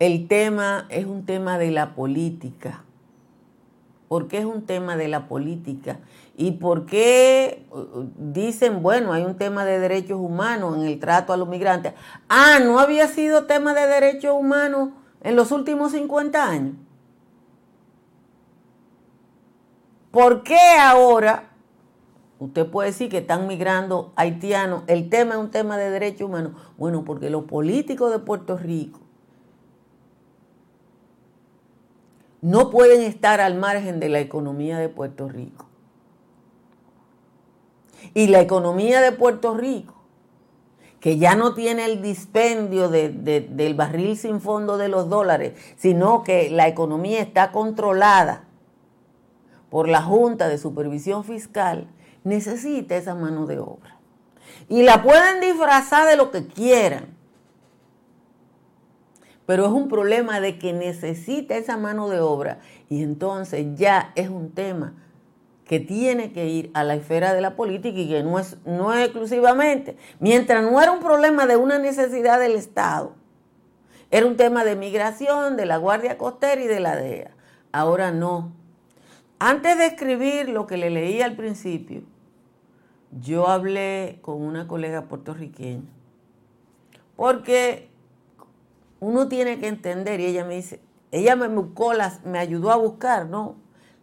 el 0.00 0.26
tema 0.28 0.86
es 0.88 1.04
un 1.04 1.24
tema 1.26 1.58
de 1.58 1.70
la 1.70 1.94
política? 1.94 2.82
¿Por 4.08 4.26
qué 4.26 4.38
es 4.38 4.44
un 4.44 4.62
tema 4.66 4.96
de 4.96 5.06
la 5.06 5.28
política? 5.28 6.00
¿Y 6.36 6.52
por 6.52 6.86
qué 6.86 7.66
uh, 7.70 8.06
dicen, 8.16 8.82
bueno, 8.82 9.12
hay 9.12 9.24
un 9.24 9.36
tema 9.36 9.64
de 9.64 9.78
derechos 9.78 10.18
humanos 10.18 10.78
en 10.78 10.84
el 10.84 10.98
trato 10.98 11.32
a 11.32 11.36
los 11.36 11.46
migrantes? 11.46 11.92
Ah, 12.28 12.58
¿no 12.64 12.80
había 12.80 13.06
sido 13.06 13.44
tema 13.44 13.74
de 13.74 13.86
derechos 13.86 14.34
humanos 14.34 14.88
en 15.20 15.36
los 15.36 15.52
últimos 15.52 15.92
50 15.92 16.48
años? 16.48 16.74
¿Por 20.10 20.42
qué 20.42 20.58
ahora 20.80 21.46
Usted 22.40 22.66
puede 22.70 22.88
decir 22.88 23.10
que 23.10 23.18
están 23.18 23.46
migrando 23.46 24.14
haitianos. 24.16 24.84
El 24.86 25.10
tema 25.10 25.34
es 25.34 25.40
un 25.40 25.50
tema 25.50 25.76
de 25.76 25.90
derechos 25.90 26.22
humanos. 26.22 26.52
Bueno, 26.78 27.04
porque 27.04 27.28
los 27.28 27.44
políticos 27.44 28.10
de 28.10 28.18
Puerto 28.18 28.56
Rico 28.56 28.98
no 32.42 32.70
pueden 32.70 33.02
estar 33.02 33.40
al 33.40 33.54
margen 33.54 34.00
de 34.00 34.08
la 34.08 34.20
economía 34.20 34.78
de 34.78 34.88
Puerto 34.88 35.28
Rico. 35.28 35.66
Y 38.14 38.28
la 38.28 38.40
economía 38.40 39.00
de 39.00 39.12
Puerto 39.12 39.54
Rico, 39.54 39.94
que 41.00 41.18
ya 41.18 41.34
no 41.34 41.54
tiene 41.54 41.84
el 41.84 42.02
dispendio 42.02 42.88
del 42.88 43.74
barril 43.74 44.16
sin 44.16 44.40
fondo 44.40 44.78
de 44.78 44.88
los 44.88 45.08
dólares, 45.08 45.52
sino 45.76 46.24
que 46.24 46.50
la 46.50 46.68
economía 46.68 47.20
está 47.20 47.52
controlada 47.52 48.44
por 49.70 49.88
la 49.88 50.02
Junta 50.02 50.48
de 50.48 50.58
Supervisión 50.58 51.24
Fiscal, 51.24 51.88
necesita 52.24 52.96
esa 52.96 53.14
mano 53.14 53.46
de 53.46 53.58
obra. 53.58 53.98
Y 54.68 54.82
la 54.82 55.02
pueden 55.02 55.40
disfrazar 55.40 56.08
de 56.08 56.16
lo 56.16 56.30
que 56.30 56.46
quieran. 56.46 57.16
Pero 59.50 59.66
es 59.66 59.72
un 59.72 59.88
problema 59.88 60.38
de 60.38 60.60
que 60.60 60.72
necesita 60.72 61.56
esa 61.56 61.76
mano 61.76 62.08
de 62.08 62.20
obra 62.20 62.60
y 62.88 63.02
entonces 63.02 63.66
ya 63.74 64.12
es 64.14 64.28
un 64.28 64.52
tema 64.52 64.94
que 65.64 65.80
tiene 65.80 66.30
que 66.30 66.46
ir 66.46 66.70
a 66.72 66.84
la 66.84 66.94
esfera 66.94 67.34
de 67.34 67.40
la 67.40 67.56
política 67.56 67.98
y 67.98 68.08
que 68.08 68.22
no 68.22 68.38
es, 68.38 68.58
no 68.64 68.94
exclusivamente. 68.94 69.96
Mientras 70.20 70.62
no 70.62 70.80
era 70.80 70.92
un 70.92 71.00
problema 71.00 71.48
de 71.48 71.56
una 71.56 71.80
necesidad 71.80 72.38
del 72.38 72.54
Estado, 72.54 73.16
era 74.12 74.24
un 74.24 74.36
tema 74.36 74.62
de 74.62 74.76
migración, 74.76 75.56
de 75.56 75.66
la 75.66 75.78
Guardia 75.78 76.16
Costera 76.16 76.62
y 76.62 76.68
de 76.68 76.78
la 76.78 76.94
DEA. 76.94 77.32
Ahora 77.72 78.12
no. 78.12 78.52
Antes 79.40 79.76
de 79.78 79.86
escribir 79.86 80.48
lo 80.48 80.68
que 80.68 80.76
le 80.76 80.90
leí 80.90 81.22
al 81.22 81.34
principio, 81.34 82.02
yo 83.20 83.48
hablé 83.48 84.20
con 84.22 84.40
una 84.42 84.68
colega 84.68 85.08
puertorriqueña, 85.08 85.90
porque 87.16 87.89
uno 89.00 89.28
tiene 89.28 89.58
que 89.58 89.68
entender, 89.68 90.20
y 90.20 90.26
ella 90.26 90.44
me 90.44 90.54
dice, 90.54 90.80
ella 91.10 91.34
me 91.34 91.48
buscó, 91.48 91.92
me 92.24 92.38
ayudó 92.38 92.70
a 92.70 92.76
buscar, 92.76 93.26
¿no? 93.26 93.56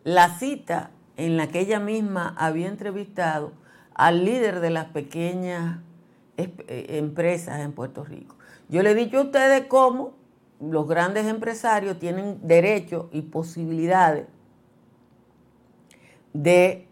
La 0.03 0.37
cita 0.37 0.91
en 1.15 1.37
la 1.37 1.47
que 1.47 1.59
ella 1.59 1.79
misma 1.79 2.35
había 2.37 2.67
entrevistado 2.67 3.53
al 3.93 4.25
líder 4.25 4.59
de 4.59 4.69
las 4.69 4.85
pequeñas 4.85 5.79
eh, 6.37 6.85
empresas 6.97 7.59
en 7.59 7.73
Puerto 7.73 8.03
Rico. 8.03 8.35
Yo 8.69 8.83
le 8.83 8.91
he 8.91 8.95
dicho 8.95 9.19
a 9.19 9.23
ustedes 9.23 9.65
cómo 9.67 10.13
los 10.59 10.87
grandes 10.87 11.25
empresarios 11.25 11.99
tienen 11.99 12.39
derecho 12.47 13.09
y 13.11 13.21
posibilidades 13.21 14.27
de 16.33 16.87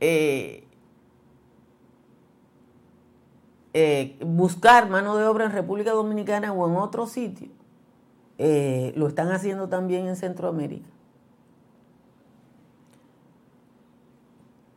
eh, 0.00 0.65
Eh, 3.78 4.16
buscar 4.24 4.88
mano 4.88 5.18
de 5.18 5.26
obra 5.26 5.44
en 5.44 5.52
República 5.52 5.90
Dominicana 5.90 6.50
o 6.50 6.66
en 6.66 6.76
otro 6.76 7.06
sitio, 7.06 7.48
eh, 8.38 8.94
lo 8.96 9.06
están 9.06 9.30
haciendo 9.32 9.68
también 9.68 10.06
en 10.06 10.16
Centroamérica. 10.16 10.88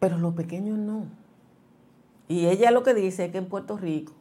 Pero 0.02 0.18
los 0.18 0.34
pequeños 0.34 0.78
no. 0.78 1.06
Y 2.28 2.48
ella 2.48 2.72
lo 2.72 2.84
que 2.84 2.94
dice 2.94 3.24
es 3.24 3.32
que 3.32 3.38
en 3.38 3.46
Puerto 3.46 3.78
Rico 3.78 4.12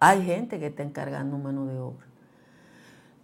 hay 0.00 0.22
gente 0.22 0.58
que 0.58 0.66
está 0.66 0.82
encargando 0.82 1.38
mano 1.38 1.64
de 1.64 1.78
obra. 1.78 2.06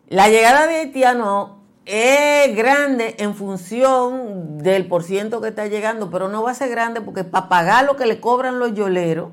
La 0.08 0.30
llegada 0.30 0.66
de 0.66 0.76
haitianos 0.76 1.50
es 1.84 2.56
grande 2.56 3.16
en 3.18 3.34
función 3.34 4.56
del 4.60 4.88
por 4.88 5.02
ciento 5.02 5.42
que 5.42 5.48
está 5.48 5.66
llegando, 5.66 6.08
pero 6.08 6.28
no 6.28 6.42
va 6.42 6.52
a 6.52 6.54
ser 6.54 6.70
grande 6.70 7.02
porque 7.02 7.22
para 7.22 7.50
pagar 7.50 7.84
lo 7.84 7.96
que 7.96 8.06
le 8.06 8.18
cobran 8.18 8.58
los 8.58 8.72
yoleros, 8.72 9.32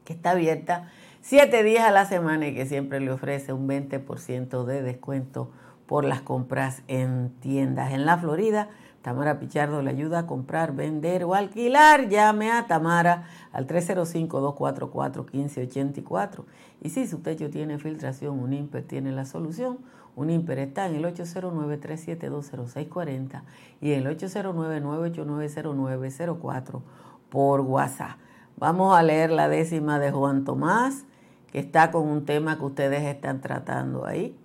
que 0.05 0.13
está 0.13 0.31
abierta 0.31 0.89
siete 1.21 1.63
días 1.63 1.85
a 1.85 1.91
la 1.91 2.07
semana 2.07 2.47
y 2.47 2.55
que 2.55 2.67
siempre 2.67 3.01
le 3.01 3.11
ofrece 3.11 3.53
un 3.53 3.69
20% 3.69 4.65
de 4.65 4.83
descuento 4.83 5.51
por 5.87 6.05
las 6.05 6.21
compras 6.21 6.83
en 6.89 7.31
tiendas. 7.41 7.93
En 7.93 8.07
la 8.07 8.17
Florida, 8.17 8.71
Tamara 9.03 9.39
Pichardo 9.39 9.83
le 9.83 9.91
ayuda 9.91 10.21
a 10.21 10.27
comprar, 10.27 10.75
vender 10.75 11.25
o 11.25 11.35
alquilar. 11.35 12.09
Llame 12.09 12.51
a 12.51 12.67
Tamara 12.67 13.25
al 13.53 13.67
305-244-1584. 13.67 16.45
Y 16.83 16.89
si 16.89 17.07
su 17.07 17.19
techo 17.19 17.51
tiene 17.51 17.79
filtración, 17.79 18.39
un 18.39 18.55
IMPER 18.55 18.85
tiene 18.85 19.13
la 19.13 19.27
solución. 19.27 19.77
Un 20.17 20.31
IMPER 20.31 20.61
está 20.61 20.87
en 20.87 20.95
el 20.97 21.05
809-3720640 21.05 23.43
y 23.81 23.93
el 23.93 24.07
809-989-0904 24.07 26.83
por 27.29 27.61
WhatsApp. 27.63 28.19
Vamos 28.57 28.97
a 28.97 29.03
leer 29.03 29.31
la 29.31 29.49
décima 29.49 29.99
de 29.99 30.13
Juan 30.13 30.45
Tomás, 30.45 31.05
que 31.51 31.59
está 31.59 31.91
con 31.91 32.07
un 32.09 32.25
tema 32.25 32.57
que 32.59 32.65
ustedes 32.65 33.03
están 33.03 33.41
tratando 33.41 34.07
ahí. 34.07 34.39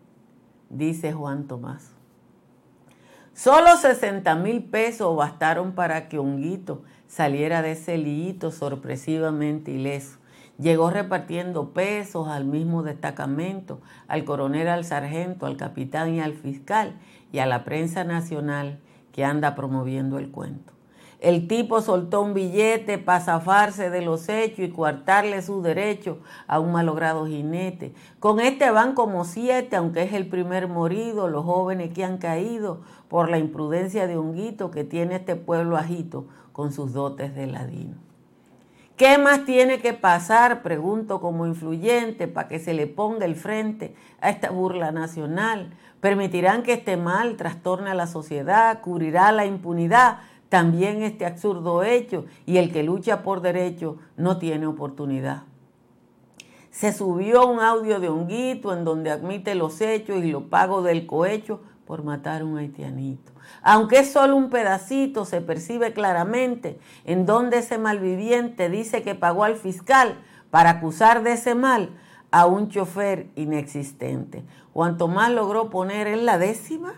Dice 0.70 1.14
Juan 1.14 1.48
Tomás. 1.48 1.92
Solo 3.34 3.78
60 3.78 4.36
mil 4.36 4.66
pesos 4.66 5.16
bastaron 5.16 5.74
para 5.74 6.10
que 6.10 6.20
Honguito 6.20 6.84
saliera 7.08 7.62
de 7.62 7.72
ese 7.72 7.98
liito 7.98 8.52
sorpresivamente 8.52 9.72
ileso. 9.72 10.19
Llegó 10.60 10.90
repartiendo 10.90 11.70
pesos 11.70 12.28
al 12.28 12.44
mismo 12.44 12.84
destacamento, 12.84 13.80
al 14.10 14.26
coronel, 14.26 14.68
al 14.68 14.84
sargento, 14.84 15.46
al 15.46 15.56
capitán 15.56 16.14
y 16.14 16.20
al 16.20 16.34
fiscal, 16.34 17.00
y 17.32 17.40
a 17.40 17.46
la 17.46 17.64
prensa 17.64 18.04
nacional 18.04 18.80
que 19.14 19.24
anda 19.24 19.56
promoviendo 19.56 20.20
el 20.20 20.32
cuento. 20.32 20.74
El 21.20 21.48
tipo 21.48 21.82
soltó 21.82 22.22
un 22.22 22.34
billete 22.34 22.98
para 22.98 23.20
zafarse 23.20 23.90
de 23.90 24.02
los 24.02 24.28
hechos 24.28 24.60
y 24.60 24.70
coartarle 24.70 25.42
su 25.42 25.62
derecho 25.62 26.20
a 26.48 26.60
un 26.60 26.74
malogrado 26.74 27.26
jinete. 27.26 27.94
Con 28.20 28.42
este 28.42 28.70
van 28.72 28.96
como 28.96 29.24
siete, 29.26 29.78
aunque 29.78 30.04
es 30.04 30.14
el 30.14 30.28
primer 30.28 30.68
morido, 30.68 31.30
los 31.30 31.46
jóvenes 31.46 31.94
que 31.94 32.04
han 32.04 32.18
caído 32.18 32.82
por 33.08 33.30
la 33.30 33.38
imprudencia 33.38 34.08
de 34.08 34.18
Honguito 34.18 34.72
que 34.72 34.84
tiene 34.84 35.16
este 35.16 35.36
pueblo 35.36 35.78
agito 35.78 36.28
con 36.52 36.72
sus 36.72 36.94
dotes 36.94 37.34
de 37.36 37.48
ladino. 37.48 38.09
¿Qué 39.00 39.18
más 39.18 39.46
tiene 39.46 39.80
que 39.80 39.94
pasar, 39.94 40.62
pregunto 40.62 41.22
como 41.22 41.48
influyente, 41.48 42.28
para 42.28 42.50
que 42.50 42.60
se 42.60 42.74
le 42.74 42.86
ponga 42.86 43.26
el 43.26 43.38
frente 43.38 43.96
a 44.20 44.30
esta 44.30 44.50
burla 44.50 44.92
nacional? 44.92 45.72
¿Permitirán 46.02 46.64
que 46.64 46.74
este 46.74 46.98
mal 46.98 47.38
trastorne 47.38 47.92
a 47.92 47.96
la 47.96 48.08
sociedad? 48.08 48.82
¿Cubrirá 48.82 49.32
la 49.32 49.46
impunidad? 49.46 50.20
también 50.50 51.04
este 51.04 51.26
absurdo 51.28 51.84
hecho 51.84 52.26
y 52.48 52.58
el 52.58 52.74
que 52.74 52.84
lucha 52.84 53.22
por 53.22 53.42
derecho 53.42 53.98
no 54.18 54.38
tiene 54.38 54.66
oportunidad. 54.66 55.44
Se 56.72 56.92
subió 56.92 57.48
un 57.48 57.60
audio 57.60 58.00
de 58.00 58.10
Honguito 58.10 58.74
en 58.74 58.84
donde 58.84 59.12
admite 59.12 59.54
los 59.56 59.80
hechos 59.80 60.24
y 60.24 60.32
lo 60.32 60.50
pago 60.50 60.82
del 60.82 61.06
cohecho 61.06 61.62
por 61.90 62.04
matar 62.04 62.44
a 62.44 62.46
un 62.46 62.60
haitianito. 62.60 63.32
Aunque 63.64 63.98
es 63.98 64.12
solo 64.12 64.36
un 64.36 64.52
pedacito, 64.52 65.26
se 65.26 65.42
percibe 65.42 65.92
claramente 65.92 66.78
en 67.04 67.26
donde 67.26 67.58
ese 67.58 67.80
malviviente 67.80 68.70
dice 68.70 69.02
que 69.02 69.16
pagó 69.16 69.44
al 69.44 69.56
fiscal 69.56 70.20
para 70.52 70.70
acusar 70.70 71.24
de 71.24 71.32
ese 71.32 71.56
mal 71.56 71.90
a 72.30 72.46
un 72.46 72.70
chofer 72.70 73.32
inexistente. 73.36 74.44
Juan 74.72 75.00
Tomás 75.00 75.32
logró 75.32 75.72
poner 75.72 76.06
en 76.06 76.28
la 76.28 76.38
décima 76.38 76.94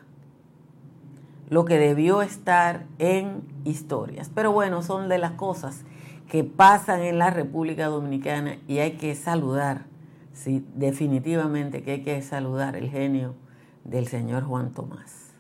lo 1.48 1.64
que 1.64 1.78
debió 1.78 2.22
estar 2.22 2.84
en 3.00 3.44
historias. 3.64 4.30
Pero 4.36 4.52
bueno, 4.52 4.82
son 4.82 5.08
de 5.08 5.20
las 5.20 5.32
cosas 5.32 5.86
que 6.30 6.44
pasan 6.44 7.00
en 7.00 7.18
la 7.18 7.30
República 7.30 7.86
Dominicana 7.86 8.58
y 8.68 8.80
hay 8.80 8.98
que 8.98 9.16
saludar, 9.16 9.86
sí, 10.34 10.66
definitivamente 10.76 11.82
que 11.82 11.92
hay 11.92 12.04
que 12.04 12.22
saludar 12.22 12.76
el 12.76 12.90
genio 12.90 13.36
del 13.84 14.08
señor 14.08 14.44
Juan 14.44 14.74
Tomás. 14.74 15.32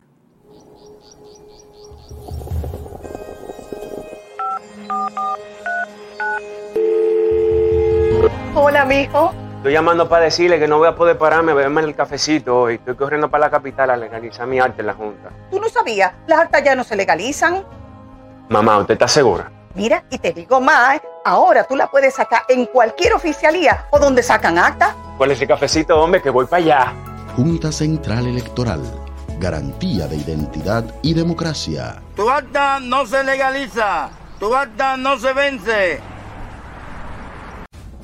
Hola, 8.53 8.85
mijo. 8.85 9.33
Estoy 9.57 9.73
llamando 9.73 10.09
para 10.09 10.25
decirle 10.25 10.59
que 10.59 10.67
no 10.67 10.79
voy 10.79 10.87
a 10.87 10.95
poder 10.95 11.17
pararme 11.17 11.51
a 11.51 11.55
beberme 11.55 11.81
el 11.81 11.95
cafecito 11.95 12.61
hoy. 12.61 12.75
Estoy 12.75 12.95
corriendo 12.95 13.29
para 13.29 13.45
la 13.45 13.51
capital 13.51 13.91
a 13.91 13.97
legalizar 13.97 14.47
mi 14.47 14.59
arte 14.59 14.81
en 14.81 14.87
la 14.87 14.93
Junta. 14.93 15.29
¿Tú 15.51 15.59
no 15.59 15.69
sabías? 15.69 16.11
Las 16.27 16.39
actas 16.39 16.63
ya 16.63 16.75
no 16.75 16.83
se 16.83 16.95
legalizan. 16.95 17.63
Mamá, 18.49 18.79
¿usted 18.79 18.93
está 18.93 19.07
segura? 19.07 19.51
Mira, 19.75 20.03
y 20.09 20.17
te 20.17 20.33
digo 20.33 20.59
más, 20.59 20.99
ahora 21.23 21.63
tú 21.63 21.75
la 21.75 21.87
puedes 21.87 22.15
sacar 22.15 22.41
en 22.49 22.65
cualquier 22.65 23.13
oficialía 23.13 23.85
o 23.91 23.99
donde 23.99 24.23
sacan 24.23 24.57
acta. 24.57 24.95
¿Cuál 25.17 25.31
es 25.31 25.41
el 25.41 25.47
cafecito, 25.47 26.01
hombre? 26.01 26.21
Que 26.21 26.29
voy 26.29 26.45
para 26.45 26.63
allá. 26.63 26.93
Junta 27.35 27.71
Central 27.71 28.27
Electoral. 28.27 28.81
Garantía 29.39 30.07
de 30.07 30.17
identidad 30.17 30.83
y 31.01 31.13
democracia. 31.13 32.01
Tu 32.15 32.29
acta 32.29 32.79
no 32.81 33.05
se 33.05 33.23
legaliza. 33.23 34.09
Tu 34.37 34.53
acta 34.53 34.97
no 34.97 35.17
se 35.17 35.33
vence. 35.33 35.99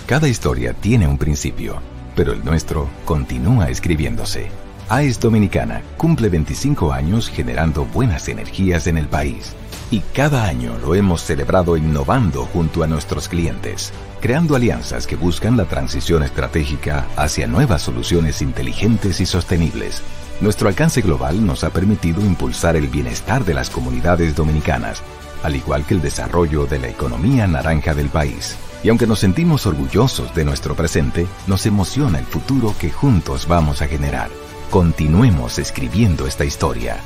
Cada 0.06 0.30
historia 0.30 0.74
tiene 0.74 1.08
un 1.08 1.18
principio, 1.18 1.82
pero 2.16 2.32
el 2.32 2.46
nuestro 2.46 2.88
continúa 3.04 3.70
escribiéndose. 3.70 4.50
AES 4.88 5.20
Dominicana 5.20 5.82
cumple 5.98 6.30
25 6.30 6.94
años 6.94 7.30
generando 7.30 7.84
buenas 7.84 8.30
energías 8.30 8.88
en 8.88 8.98
el 8.98 9.08
país. 9.08 9.54
Y 9.90 10.02
cada 10.14 10.46
año 10.46 10.78
lo 10.82 10.96
hemos 10.96 11.22
celebrado 11.22 11.78
innovando 11.78 12.46
junto 12.46 12.84
a 12.84 12.88
nuestros 12.88 13.30
clientes, 13.30 13.94
creando 14.20 14.58
alianzas 14.58 15.08
que 15.08 15.16
buscan 15.16 15.56
la 15.56 15.64
transición 15.64 16.24
estratégica 16.24 17.08
hacia 17.16 17.48
nuevas 17.48 17.84
soluciones 17.84 18.42
inteligentes 18.42 19.22
y 19.22 19.26
sostenibles. 19.26 20.02
Nuestro 20.42 20.68
alcance 20.68 21.02
global 21.02 21.46
nos 21.46 21.64
ha 21.64 21.70
permitido 21.70 22.20
impulsar 22.20 22.76
el 22.76 22.90
bienestar 22.90 23.46
de 23.46 23.54
las 23.54 23.70
comunidades 23.70 24.36
dominicanas, 24.36 25.02
al 25.42 25.56
igual 25.56 25.86
que 25.86 25.94
el 25.94 26.02
desarrollo 26.02 26.66
de 26.66 26.80
la 26.80 26.90
economía 26.90 27.48
naranja 27.48 27.94
del 27.94 28.10
país. 28.10 28.58
Y 28.84 28.90
aunque 28.90 29.08
nos 29.08 29.20
sentimos 29.20 29.66
orgullosos 29.66 30.36
de 30.36 30.44
nuestro 30.44 30.76
presente, 30.76 31.28
nos 31.48 31.66
emociona 31.66 32.20
el 32.20 32.26
futuro 32.26 32.76
que 32.78 32.92
juntos 32.92 33.48
vamos 33.48 33.82
a 33.82 33.88
generar. 33.88 34.30
Continuemos 34.70 35.60
escribiendo 35.60 36.28
esta 36.28 36.44
historia. 36.44 36.98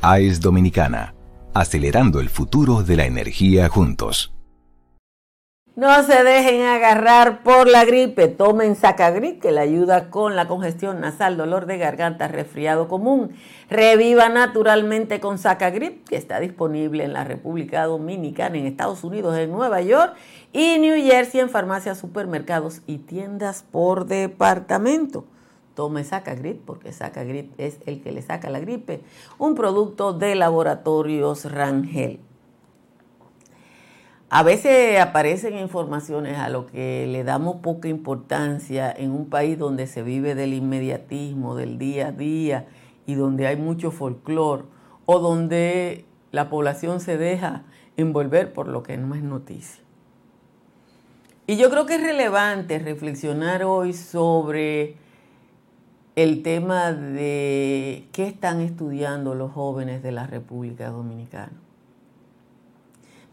AES 0.00 0.40
Dominicana, 0.40 1.14
acelerando 1.54 2.20
el 2.20 2.28
futuro 2.28 2.82
de 2.82 2.96
la 2.96 3.06
energía 3.06 3.68
juntos. 3.68 4.32
No 5.74 6.02
se 6.02 6.22
dejen 6.22 6.66
agarrar 6.66 7.42
por 7.42 7.66
la 7.66 7.86
gripe, 7.86 8.28
tomen 8.28 8.76
Sacagrip 8.76 9.40
que 9.40 9.52
le 9.52 9.60
ayuda 9.60 10.10
con 10.10 10.36
la 10.36 10.46
congestión 10.46 11.00
nasal, 11.00 11.38
dolor 11.38 11.64
de 11.64 11.78
garganta, 11.78 12.28
resfriado 12.28 12.88
común. 12.88 13.30
Reviva 13.70 14.28
naturalmente 14.28 15.18
con 15.18 15.38
Sacagrip 15.38 16.06
que 16.06 16.16
está 16.16 16.40
disponible 16.40 17.04
en 17.04 17.14
la 17.14 17.24
República 17.24 17.86
Dominicana, 17.86 18.58
en 18.58 18.66
Estados 18.66 19.02
Unidos, 19.02 19.34
en 19.38 19.50
Nueva 19.50 19.80
York 19.80 20.14
y 20.52 20.78
New 20.78 21.02
Jersey 21.02 21.40
en 21.40 21.48
farmacias, 21.48 21.96
supermercados 21.96 22.82
y 22.86 22.98
tiendas 22.98 23.62
por 23.62 24.04
departamento. 24.04 25.24
Tome 25.74 26.04
Sacagrip 26.04 26.64
porque 26.64 26.92
Sacagrip 26.92 27.52
es 27.58 27.78
el 27.86 28.02
que 28.02 28.12
le 28.12 28.22
saca 28.22 28.50
la 28.50 28.60
gripe, 28.60 29.00
un 29.38 29.54
producto 29.54 30.12
de 30.12 30.34
laboratorios 30.34 31.50
Rangel. 31.50 32.20
A 34.34 34.42
veces 34.42 34.98
aparecen 34.98 35.58
informaciones 35.58 36.38
a 36.38 36.48
lo 36.48 36.66
que 36.66 37.06
le 37.06 37.22
damos 37.22 37.56
poca 37.56 37.88
importancia 37.88 38.90
en 38.90 39.10
un 39.10 39.28
país 39.28 39.58
donde 39.58 39.86
se 39.86 40.02
vive 40.02 40.34
del 40.34 40.54
inmediatismo, 40.54 41.54
del 41.54 41.76
día 41.76 42.08
a 42.08 42.12
día 42.12 42.66
y 43.06 43.14
donde 43.14 43.46
hay 43.46 43.56
mucho 43.56 43.90
folclore 43.90 44.64
o 45.04 45.18
donde 45.18 46.06
la 46.30 46.48
población 46.48 47.00
se 47.00 47.18
deja 47.18 47.64
envolver 47.98 48.54
por 48.54 48.68
lo 48.68 48.82
que 48.82 48.96
no 48.96 49.14
es 49.14 49.22
noticia. 49.22 49.82
Y 51.46 51.56
yo 51.56 51.68
creo 51.68 51.84
que 51.84 51.96
es 51.96 52.02
relevante 52.02 52.78
reflexionar 52.78 53.64
hoy 53.64 53.92
sobre 53.92 54.96
el 56.14 56.42
tema 56.42 56.92
de 56.92 58.08
qué 58.12 58.26
están 58.26 58.60
estudiando 58.60 59.34
los 59.34 59.52
jóvenes 59.52 60.02
de 60.02 60.12
la 60.12 60.26
República 60.26 60.90
Dominicana. 60.90 61.52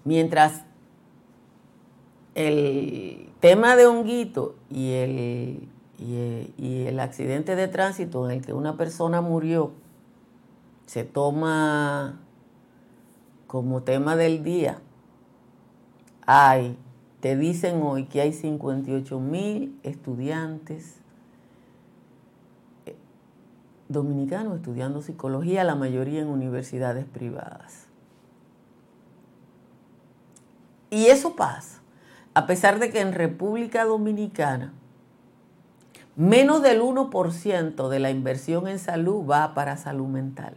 Mientras 0.06 0.64
el 2.36 3.30
tema 3.42 3.76
de 3.76 3.86
Honguito 3.86 4.56
y 4.70 4.92
el, 4.94 5.68
y, 5.98 6.86
el 6.88 7.00
accidente 7.00 7.56
de 7.56 7.68
tránsito 7.68 8.30
en 8.30 8.38
el 8.38 8.46
que 8.46 8.54
una 8.54 8.78
persona 8.78 9.22
murió 9.22 9.72
se 10.86 11.04
toma 11.04 12.22
como 13.48 13.84
tema 13.84 14.16
del 14.16 14.44
día. 14.44 14.80
Hay, 16.26 16.78
te 17.20 17.36
dicen 17.36 17.82
hoy 17.82 18.06
que 18.06 18.22
hay 18.22 18.32
58 18.32 19.20
mil 19.20 19.78
estudiantes 19.84 20.99
dominicanos 23.90 24.56
estudiando 24.56 25.02
psicología, 25.02 25.64
la 25.66 25.76
mayoría 25.76 26.22
en 26.22 26.28
universidades 26.28 27.06
privadas. 27.06 27.88
Y 30.90 31.08
eso 31.08 31.36
pasa 31.36 31.80
a 32.34 32.46
pesar 32.46 32.80
de 32.80 32.90
que 32.90 33.02
en 33.02 33.14
República 33.14 33.84
Dominicana 33.86 34.74
menos 36.16 36.62
del 36.62 36.82
1% 36.82 37.90
de 37.90 38.00
la 38.00 38.12
inversión 38.12 38.68
en 38.68 38.80
salud 38.80 39.26
va 39.30 39.54
para 39.54 39.78
salud 39.78 40.08
mental. 40.08 40.54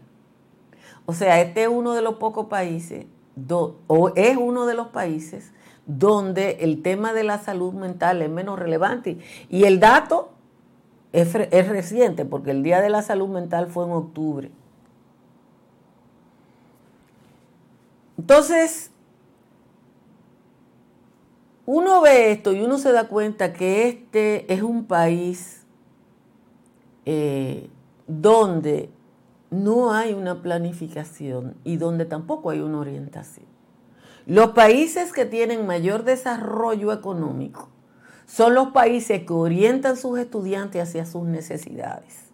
O 1.07 1.12
sea, 1.12 1.40
este 1.40 1.62
es 1.62 1.68
uno 1.68 1.95
de 1.95 2.03
los 2.03 2.14
pocos 2.14 2.47
países, 2.47 3.07
o 3.87 4.12
es 4.14 4.37
uno 4.37 4.66
de 4.66 4.75
los 4.75 4.88
países 4.88 5.53
donde 5.87 6.59
el 6.61 6.83
tema 6.83 7.12
de 7.12 7.25
la 7.25 7.38
salud 7.38 7.73
mental 7.73 8.23
es 8.23 8.31
menos 8.31 8.59
relevante. 8.59 9.18
Y 9.49 9.64
el 9.64 9.81
dato 9.81 10.32
es, 11.12 11.35
es 11.35 11.68
reciente, 11.68 12.25
porque 12.25 12.51
el 12.51 12.62
Día 12.62 12.81
de 12.81 12.90
la 12.90 13.03
Salud 13.03 13.29
Mental 13.29 13.68
fue 13.68 13.85
en 13.85 13.92
octubre. 13.92 14.51
Entonces, 18.18 18.90
uno 21.66 22.01
ve 22.01 22.33
esto 22.33 22.53
y 22.53 22.61
uno 22.61 22.79
se 22.79 22.92
da 22.92 23.09
cuenta 23.09 23.53
que 23.53 23.88
este 23.88 24.53
es 24.53 24.62
un 24.62 24.85
país 24.85 25.64
eh, 27.05 27.68
donde 28.07 28.90
no 29.51 29.92
hay 29.92 30.12
una 30.14 30.40
planificación 30.42 31.57
y 31.64 31.77
donde 31.77 32.05
tampoco 32.05 32.51
hay 32.51 32.61
una 32.61 32.79
orientación. 32.79 33.46
Los 34.27 34.51
países 34.51 35.12
que 35.12 35.25
tienen 35.25 35.66
mayor 35.66 36.05
desarrollo 36.05 36.92
económico 36.92 37.72
son 38.33 38.55
los 38.55 38.68
países 38.68 39.27
que 39.27 39.33
orientan 39.35 39.95
sus 39.95 40.18
estudiantes 40.18 40.83
hacia 40.83 41.05
sus 41.05 41.25
necesidades. 41.25 42.31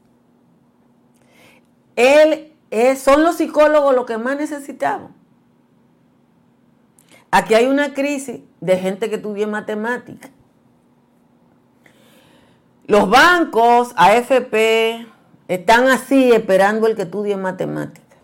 Él 1.96 2.52
son 2.96 3.24
los 3.24 3.38
psicólogos 3.38 3.96
los 3.96 4.06
que 4.06 4.16
más 4.16 4.36
necesitamos. 4.36 5.10
Aquí 7.32 7.54
hay 7.54 7.66
una 7.66 7.94
crisis 7.94 8.42
de 8.60 8.78
gente 8.78 9.10
que 9.10 9.16
estudia 9.16 9.48
matemática. 9.48 10.30
Los 12.86 13.10
bancos, 13.10 13.92
AFP, 13.96 15.04
están 15.48 15.88
así 15.88 16.30
esperando 16.30 16.86
el 16.86 16.94
que 16.94 17.02
estudie 17.02 17.36
matemática. 17.36 18.16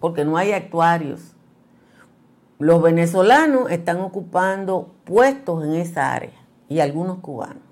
Porque 0.00 0.24
no 0.24 0.36
hay 0.36 0.50
actuarios. 0.50 1.36
Los 2.58 2.82
venezolanos 2.82 3.70
están 3.70 4.00
ocupando 4.00 4.94
puestos 5.04 5.64
en 5.64 5.74
esa 5.74 6.12
área 6.12 6.32
y 6.68 6.80
algunos 6.80 7.18
cubanos. 7.18 7.62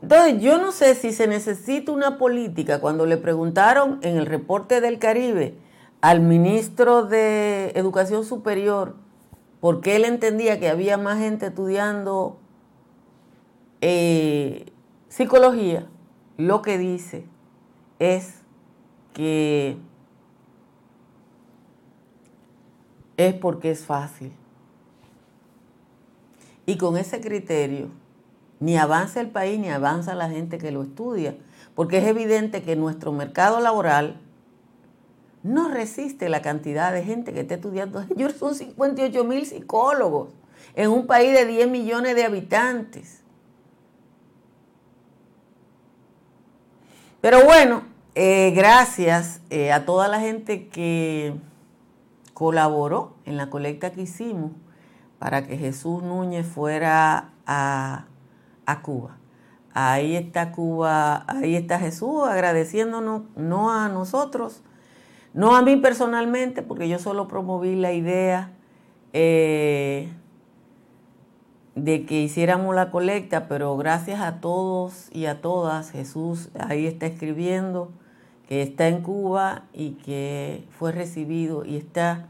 Entonces, 0.00 0.40
yo 0.42 0.58
no 0.58 0.72
sé 0.72 0.96
si 0.96 1.12
se 1.12 1.28
necesita 1.28 1.92
una 1.92 2.18
política. 2.18 2.80
Cuando 2.80 3.06
le 3.06 3.16
preguntaron 3.16 4.00
en 4.02 4.16
el 4.16 4.26
reporte 4.26 4.80
del 4.80 4.98
Caribe, 4.98 5.56
al 6.00 6.20
ministro 6.20 7.04
de 7.04 7.70
Educación 7.76 8.24
Superior 8.24 8.96
porque 9.62 9.94
él 9.94 10.04
entendía 10.04 10.58
que 10.58 10.68
había 10.68 10.98
más 10.98 11.20
gente 11.20 11.46
estudiando 11.46 12.36
eh, 13.80 14.72
psicología, 15.08 15.86
lo 16.36 16.62
que 16.62 16.78
dice 16.78 17.26
es 18.00 18.42
que 19.12 19.76
es 23.28 23.34
porque 23.34 23.70
es 23.70 23.84
fácil. 23.84 24.32
Y 26.66 26.76
con 26.76 26.96
ese 26.96 27.20
criterio, 27.20 27.88
ni 28.60 28.76
avanza 28.76 29.20
el 29.20 29.30
país 29.30 29.58
ni 29.58 29.68
avanza 29.68 30.14
la 30.14 30.30
gente 30.30 30.58
que 30.58 30.70
lo 30.70 30.82
estudia, 30.82 31.36
porque 31.74 31.98
es 31.98 32.04
evidente 32.04 32.62
que 32.62 32.76
nuestro 32.76 33.12
mercado 33.12 33.60
laboral 33.60 34.20
no 35.42 35.68
resiste 35.68 36.28
la 36.28 36.42
cantidad 36.42 36.92
de 36.92 37.02
gente 37.02 37.32
que 37.32 37.40
está 37.40 37.54
estudiando. 37.54 38.04
Son 38.38 38.54
58 38.54 39.24
mil 39.24 39.44
psicólogos 39.46 40.30
en 40.74 40.90
un 40.90 41.06
país 41.06 41.32
de 41.32 41.44
10 41.44 41.68
millones 41.68 42.14
de 42.14 42.24
habitantes. 42.24 43.20
Pero 47.20 47.44
bueno, 47.44 47.84
eh, 48.14 48.52
gracias 48.54 49.40
eh, 49.50 49.72
a 49.72 49.84
toda 49.84 50.08
la 50.08 50.20
gente 50.20 50.68
que 50.68 51.34
colaboró 52.34 53.14
en 53.24 53.36
la 53.36 53.50
colecta 53.50 53.92
que 53.92 54.02
hicimos 54.02 54.52
para 55.18 55.46
que 55.46 55.56
Jesús 55.56 56.02
Núñez 56.02 56.46
fuera 56.46 57.30
a, 57.46 58.06
a 58.66 58.82
Cuba. 58.82 59.18
Ahí 59.74 60.16
está 60.16 60.52
Cuba, 60.52 61.24
ahí 61.28 61.56
está 61.56 61.78
Jesús 61.78 62.24
agradeciéndonos, 62.28 63.22
no 63.36 63.72
a 63.72 63.88
nosotros, 63.88 64.62
no 65.32 65.56
a 65.56 65.62
mí 65.62 65.76
personalmente, 65.76 66.62
porque 66.62 66.88
yo 66.88 66.98
solo 66.98 67.26
promoví 67.26 67.76
la 67.76 67.92
idea 67.92 68.52
eh, 69.14 70.12
de 71.74 72.04
que 72.04 72.20
hiciéramos 72.20 72.74
la 72.74 72.90
colecta, 72.90 73.48
pero 73.48 73.76
gracias 73.76 74.20
a 74.20 74.40
todos 74.40 75.08
y 75.10 75.24
a 75.26 75.40
todas, 75.40 75.90
Jesús 75.90 76.50
ahí 76.58 76.86
está 76.86 77.06
escribiendo 77.06 77.92
que 78.52 78.60
está 78.60 78.86
en 78.86 79.00
Cuba 79.00 79.64
y 79.72 79.92
que 79.92 80.68
fue 80.78 80.92
recibido 80.92 81.64
y 81.64 81.78
está 81.78 82.28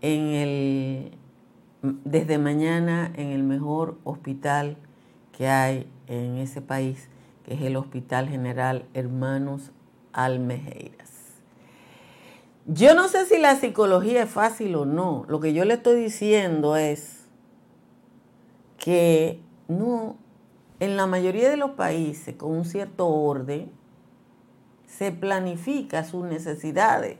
en 0.00 0.28
el 0.28 1.10
desde 2.04 2.38
mañana 2.38 3.10
en 3.16 3.30
el 3.30 3.42
mejor 3.42 3.98
hospital 4.04 4.76
que 5.36 5.48
hay 5.48 5.88
en 6.06 6.36
ese 6.36 6.62
país, 6.62 7.08
que 7.44 7.54
es 7.54 7.62
el 7.62 7.74
Hospital 7.74 8.28
General 8.28 8.84
Hermanos 8.94 9.72
Almejeira. 10.12 11.04
Yo 12.66 12.94
no 12.94 13.08
sé 13.08 13.26
si 13.26 13.36
la 13.36 13.56
psicología 13.56 14.22
es 14.22 14.30
fácil 14.30 14.76
o 14.76 14.86
no. 14.86 15.24
Lo 15.26 15.40
que 15.40 15.52
yo 15.52 15.64
le 15.64 15.74
estoy 15.74 16.00
diciendo 16.00 16.76
es 16.76 17.26
que 18.78 19.40
no, 19.66 20.14
en 20.78 20.96
la 20.96 21.08
mayoría 21.08 21.50
de 21.50 21.56
los 21.56 21.72
países 21.72 22.36
con 22.36 22.52
un 22.52 22.64
cierto 22.66 23.08
orden, 23.08 23.72
se 24.86 25.12
planifica 25.12 26.04
sus 26.04 26.24
necesidades. 26.24 27.18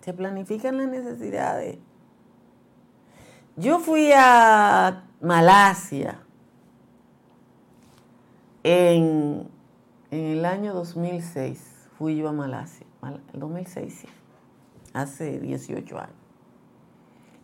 Se 0.00 0.12
planifican 0.12 0.78
las 0.78 0.88
necesidades. 0.88 1.78
Yo 3.56 3.78
fui 3.78 4.10
a 4.14 5.04
Malasia 5.20 6.20
en, 8.62 9.48
en 10.10 10.24
el 10.24 10.44
año 10.44 10.74
2006. 10.74 11.88
Fui 11.96 12.16
yo 12.16 12.28
a 12.28 12.32
Malasia. 12.32 12.86
El 13.32 13.40
2006, 13.40 13.98
sí. 14.00 14.08
Hace 14.92 15.38
18 15.40 15.98
años. 15.98 16.14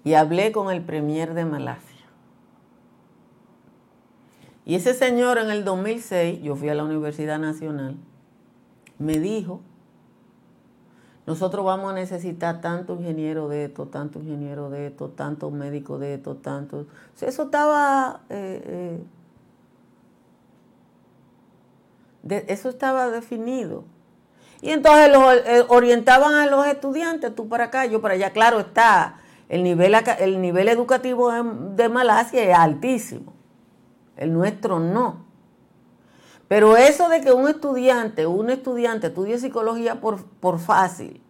Y 0.05 0.15
hablé 0.15 0.53
con 0.53 0.71
el 0.71 0.83
premier 0.83 1.35
de 1.35 1.45
Malasia. 1.45 1.92
Y 4.65 4.77
ese 4.77 4.95
señor 4.95 5.39
en 5.39 5.51
el 5.51 5.65
2006, 5.65 6.41
yo 6.43 6.55
fui 6.55 6.69
a 6.69 6.75
la 6.75 6.85
Universidad 6.85 7.39
Nacional, 7.39 7.97
me 8.99 9.19
dijo, 9.19 9.61
nosotros 11.27 11.65
vamos 11.65 11.93
a 11.93 11.95
necesitar 11.95 12.61
tanto 12.61 12.95
ingeniero 12.95 13.49
de 13.49 13.67
esto, 13.67 13.87
tanto 13.87 14.21
ingeniero 14.21 14.71
de 14.71 14.89
esto, 14.89 15.09
tanto 15.11 15.51
médico 15.51 15.99
de 15.99 16.15
esto, 16.15 16.37
tanto... 16.37 16.87
eso 17.21 17.45
estaba... 17.45 18.21
Eh, 18.29 19.01
eh, 22.29 22.45
eso 22.47 22.69
estaba 22.69 23.11
definido. 23.11 23.85
Y 24.61 24.71
entonces 24.71 25.11
eh, 25.47 25.65
orientaban 25.69 26.35
a 26.35 26.47
los 26.47 26.65
estudiantes, 26.67 27.35
tú 27.35 27.49
para 27.49 27.65
acá, 27.65 27.85
yo 27.87 28.01
para 28.01 28.15
allá. 28.15 28.31
Claro 28.31 28.61
está, 28.61 29.17
el 29.49 29.65
nivel, 29.65 29.95
el 30.21 30.41
nivel 30.41 30.69
educativo 30.69 31.33
de 31.33 31.89
Malasia 31.89 32.45
es 32.45 32.57
altísimo. 32.57 33.33
El 34.17 34.33
nuestro 34.33 34.79
no. 34.79 35.25
Pero 36.49 36.77
eso 36.77 37.09
de 37.09 37.23
que 37.23 37.33
un 37.33 37.49
estudiante, 37.49 38.27
un 38.27 38.51
estudiante 38.51 39.07
estudie 39.07 39.39
psicología 39.39 40.01
por, 40.01 40.25
por 40.27 40.59
fácil, 40.59 41.23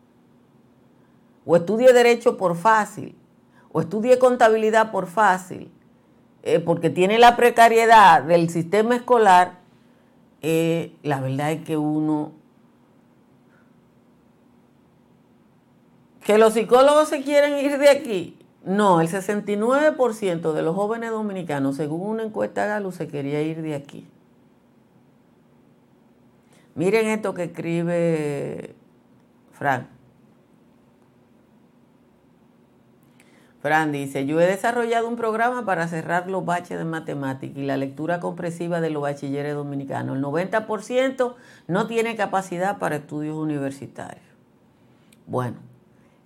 o 1.46 1.54
estudie 1.56 1.92
derecho 1.92 2.36
por 2.36 2.56
fácil, 2.56 3.16
o 3.70 3.80
estudie 3.80 4.18
contabilidad 4.18 4.90
por 4.90 5.06
fácil, 5.06 5.70
eh, 6.42 6.58
porque 6.58 6.90
tiene 6.90 7.20
la 7.20 7.36
precariedad 7.36 8.22
del 8.24 8.50
sistema 8.50 8.96
escolar, 8.96 9.60
eh, 10.40 10.96
la 11.04 11.20
verdad 11.20 11.52
es 11.52 11.62
que 11.62 11.76
uno... 11.76 12.32
Que 16.24 16.38
los 16.38 16.54
psicólogos 16.54 17.08
se 17.08 17.22
quieren 17.22 17.58
ir 17.58 17.78
de 17.78 17.88
aquí, 17.88 18.41
no, 18.64 19.00
el 19.00 19.08
69% 19.08 20.52
de 20.52 20.62
los 20.62 20.76
jóvenes 20.76 21.10
dominicanos, 21.10 21.76
según 21.76 22.02
una 22.02 22.22
encuesta 22.22 22.66
Galo, 22.66 22.92
se 22.92 23.08
quería 23.08 23.42
ir 23.42 23.60
de 23.60 23.74
aquí. 23.74 24.06
Miren 26.74 27.06
esto 27.08 27.34
que 27.34 27.44
escribe 27.44 28.74
Fran. 29.52 29.88
Fran 33.60 33.92
dice, 33.92 34.26
yo 34.26 34.40
he 34.40 34.46
desarrollado 34.46 35.08
un 35.08 35.16
programa 35.16 35.64
para 35.64 35.86
cerrar 35.86 36.28
los 36.28 36.44
baches 36.44 36.78
de 36.78 36.84
matemática 36.84 37.60
y 37.60 37.64
la 37.64 37.76
lectura 37.76 38.18
compresiva 38.18 38.80
de 38.80 38.90
los 38.90 39.02
bachilleres 39.02 39.54
dominicanos. 39.54 40.16
El 40.16 40.22
90% 40.24 41.34
no 41.68 41.86
tiene 41.86 42.16
capacidad 42.16 42.78
para 42.78 42.96
estudios 42.96 43.36
universitarios. 43.36 44.24
Bueno, 45.26 45.58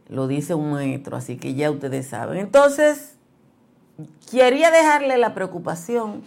lo 0.09 0.27
dice 0.27 0.55
un 0.55 0.71
maestro, 0.71 1.17
así 1.17 1.37
que 1.37 1.55
ya 1.55 1.71
ustedes 1.71 2.07
saben. 2.07 2.39
Entonces, 2.39 3.17
quería 4.31 4.71
dejarle 4.71 5.17
la 5.19 5.35
preocupación 5.35 6.23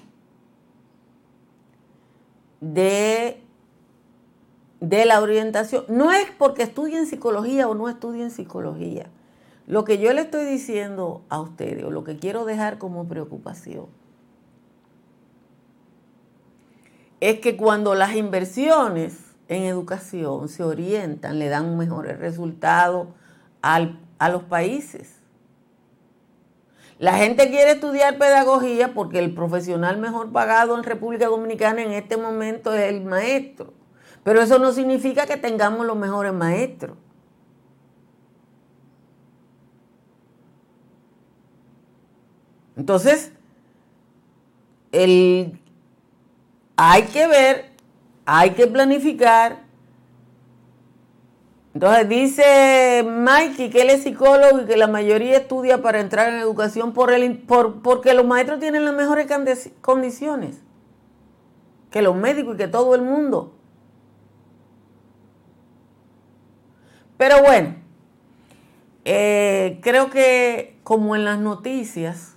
de, 2.61 3.41
de 4.81 5.05
la 5.05 5.21
orientación. 5.21 5.85
No 5.87 6.11
es 6.11 6.29
porque 6.37 6.63
estudien 6.63 7.05
psicología 7.05 7.67
o 7.67 7.75
no 7.75 7.89
estudien 7.89 8.31
psicología. 8.31 9.07
Lo 9.67 9.85
que 9.85 9.99
yo 9.99 10.11
le 10.13 10.21
estoy 10.21 10.45
diciendo 10.45 11.21
a 11.29 11.39
ustedes, 11.39 11.83
o 11.83 11.91
lo 11.91 12.03
que 12.03 12.17
quiero 12.17 12.43
dejar 12.43 12.79
como 12.79 13.07
preocupación, 13.07 13.85
es 17.19 17.39
que 17.39 17.55
cuando 17.55 17.95
las 17.95 18.15
inversiones 18.15 19.35
en 19.47 19.63
educación 19.63 20.49
se 20.49 20.63
orientan, 20.63 21.37
le 21.37 21.49
dan 21.49 21.77
mejores 21.77 22.17
resultados 22.17 23.07
a 23.61 24.29
los 24.29 24.43
países. 24.43 25.19
La 26.99 27.13
gente 27.13 27.49
quiere 27.49 27.71
estudiar 27.71 28.17
pedagogía 28.17 28.93
porque 28.93 29.19
el 29.19 29.33
profesional 29.33 29.97
mejor 29.97 30.33
pagado 30.33 30.77
en 30.77 30.83
República 30.83 31.27
Dominicana 31.27 31.81
en 31.81 31.93
este 31.93 32.17
momento 32.17 32.73
es 32.73 32.89
el 32.89 33.05
maestro. 33.05 33.73
Pero 34.23 34.41
eso 34.41 34.59
no 34.59 34.73
significa 34.73 35.25
que 35.25 35.37
tengamos 35.37 35.85
los 35.85 35.95
mejores 35.95 36.33
maestros. 36.33 36.97
Entonces, 42.75 43.31
el, 44.91 45.59
hay 46.75 47.03
que 47.03 47.27
ver, 47.27 47.71
hay 48.25 48.51
que 48.51 48.67
planificar 48.67 49.68
entonces 51.73 52.10
dice 52.10 53.05
Mikey 53.08 53.69
que 53.69 53.84
él 53.84 53.91
es 53.91 54.03
psicólogo 54.03 54.62
y 54.62 54.65
que 54.65 54.75
la 54.75 54.88
mayoría 54.88 55.38
estudia 55.38 55.82
para 55.82 55.99
entrar 55.99 56.29
en 56.29 56.39
educación 56.39 56.93
por 56.93 57.13
el, 57.13 57.38
por, 57.38 57.82
porque 57.82 58.13
los 58.13 58.25
maestros 58.25 58.60
tienen 58.60 58.86
las 58.86 58.95
mejores 58.95 59.27
condiciones 59.82 60.62
que 61.91 62.01
los 62.01 62.15
médicos 62.15 62.55
y 62.55 62.58
que 62.58 62.67
todo 62.67 62.95
el 62.95 63.01
mundo. 63.01 63.53
Pero 67.17 67.41
bueno, 67.41 67.75
eh, 69.05 69.79
creo 69.82 70.10
que 70.10 70.79
como 70.84 71.15
en 71.15 71.25
las 71.25 71.39
noticias, 71.39 72.36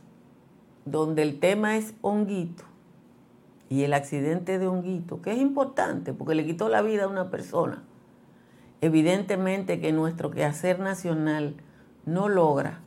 donde 0.84 1.22
el 1.22 1.38
tema 1.38 1.76
es 1.76 1.94
Honguito 2.00 2.64
y 3.68 3.84
el 3.84 3.94
accidente 3.94 4.58
de 4.58 4.66
Honguito, 4.66 5.22
que 5.22 5.32
es 5.32 5.38
importante 5.38 6.12
porque 6.12 6.34
le 6.34 6.44
quitó 6.44 6.68
la 6.68 6.82
vida 6.82 7.04
a 7.04 7.08
una 7.08 7.30
persona 7.30 7.84
Evidentemente 8.82 9.80
que 9.80 9.92
nuestro 9.92 10.32
quehacer 10.32 10.80
nacional 10.80 11.54
no 12.04 12.28
logra 12.28 12.80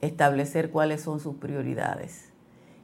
establecer 0.00 0.70
cuáles 0.70 1.02
son 1.02 1.20
sus 1.20 1.36
prioridades. 1.36 2.32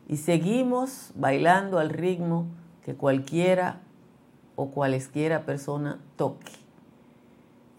Y 0.06 0.16
seguimos 0.16 1.10
bailando 1.16 1.80
al 1.80 1.90
ritmo 1.90 2.46
que 2.84 2.94
cualquiera 2.94 3.80
o 4.54 4.70
cualesquiera 4.70 5.44
persona 5.44 5.98
toque. 6.14 6.52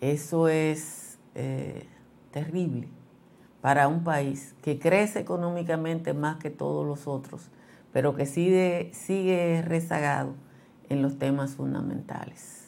Eso 0.02 0.50
es 0.50 1.18
eh, 1.34 1.88
terrible 2.32 2.90
para 3.62 3.88
un 3.88 4.04
país 4.04 4.54
que 4.62 4.80
crece 4.80 5.20
económicamente 5.20 6.14
más 6.14 6.38
que 6.38 6.50
todos 6.50 6.86
los 6.86 7.08
otros, 7.08 7.50
pero 7.94 8.16
que 8.16 8.26
sigue, 8.26 8.92
sigue 8.94 9.62
rezagado 9.62 10.34
en 10.90 11.02
los 11.02 11.18
temas 11.18 11.56
fundamentales. 11.56 12.61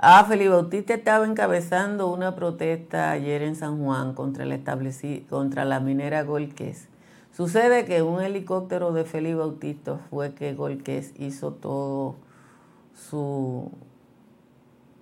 Ah, 0.00 0.24
Felipe 0.28 0.50
Bautista 0.50 0.94
estaba 0.94 1.26
encabezando 1.26 2.06
una 2.12 2.36
protesta 2.36 3.10
ayer 3.10 3.42
en 3.42 3.56
San 3.56 3.82
Juan 3.82 4.14
contra, 4.14 4.44
el 4.44 5.26
contra 5.28 5.64
la 5.64 5.80
minera 5.80 6.22
Golqués. 6.22 6.88
Sucede 7.32 7.84
que 7.84 8.02
un 8.02 8.22
helicóptero 8.22 8.92
de 8.92 9.04
Felipe 9.04 9.34
Bautista 9.34 9.98
fue 10.08 10.34
que 10.34 10.54
Golqués 10.54 11.12
hizo 11.18 11.52
todo 11.52 12.14
su, 12.94 13.72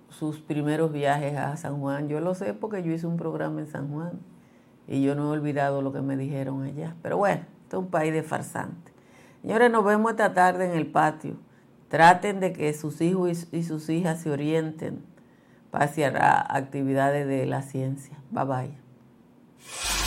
sus 0.09 0.39
primeros 0.39 0.91
viajes 0.91 1.37
a 1.37 1.55
San 1.57 1.79
Juan. 1.79 2.09
Yo 2.09 2.19
lo 2.19 2.33
sé 2.33 2.55
porque 2.55 2.81
yo 2.81 2.91
hice 2.91 3.05
un 3.05 3.17
programa 3.17 3.59
en 3.59 3.67
San 3.67 3.91
Juan 3.91 4.13
y 4.87 5.03
yo 5.03 5.13
no 5.13 5.31
he 5.31 5.37
olvidado 5.37 5.83
lo 5.83 5.93
que 5.93 6.01
me 6.01 6.17
dijeron 6.17 6.63
allá. 6.63 6.95
Pero 7.03 7.17
bueno, 7.17 7.43
este 7.61 7.75
es 7.75 7.79
un 7.83 7.91
país 7.91 8.11
de 8.13 8.23
farsantes. 8.23 8.95
Señores, 9.43 9.69
nos 9.69 9.85
vemos 9.85 10.09
esta 10.09 10.33
tarde 10.33 10.65
en 10.65 10.71
el 10.71 10.87
patio 10.87 11.35
Traten 11.89 12.39
de 12.39 12.53
que 12.53 12.73
sus 12.73 13.01
hijos 13.01 13.47
y 13.51 13.63
sus 13.63 13.89
hijas 13.89 14.21
se 14.21 14.29
orienten 14.29 15.03
hacia 15.71 16.41
actividades 16.53 17.27
de 17.27 17.45
la 17.45 17.61
ciencia. 17.61 18.17
Bye 18.31 18.45
bye. 18.45 20.06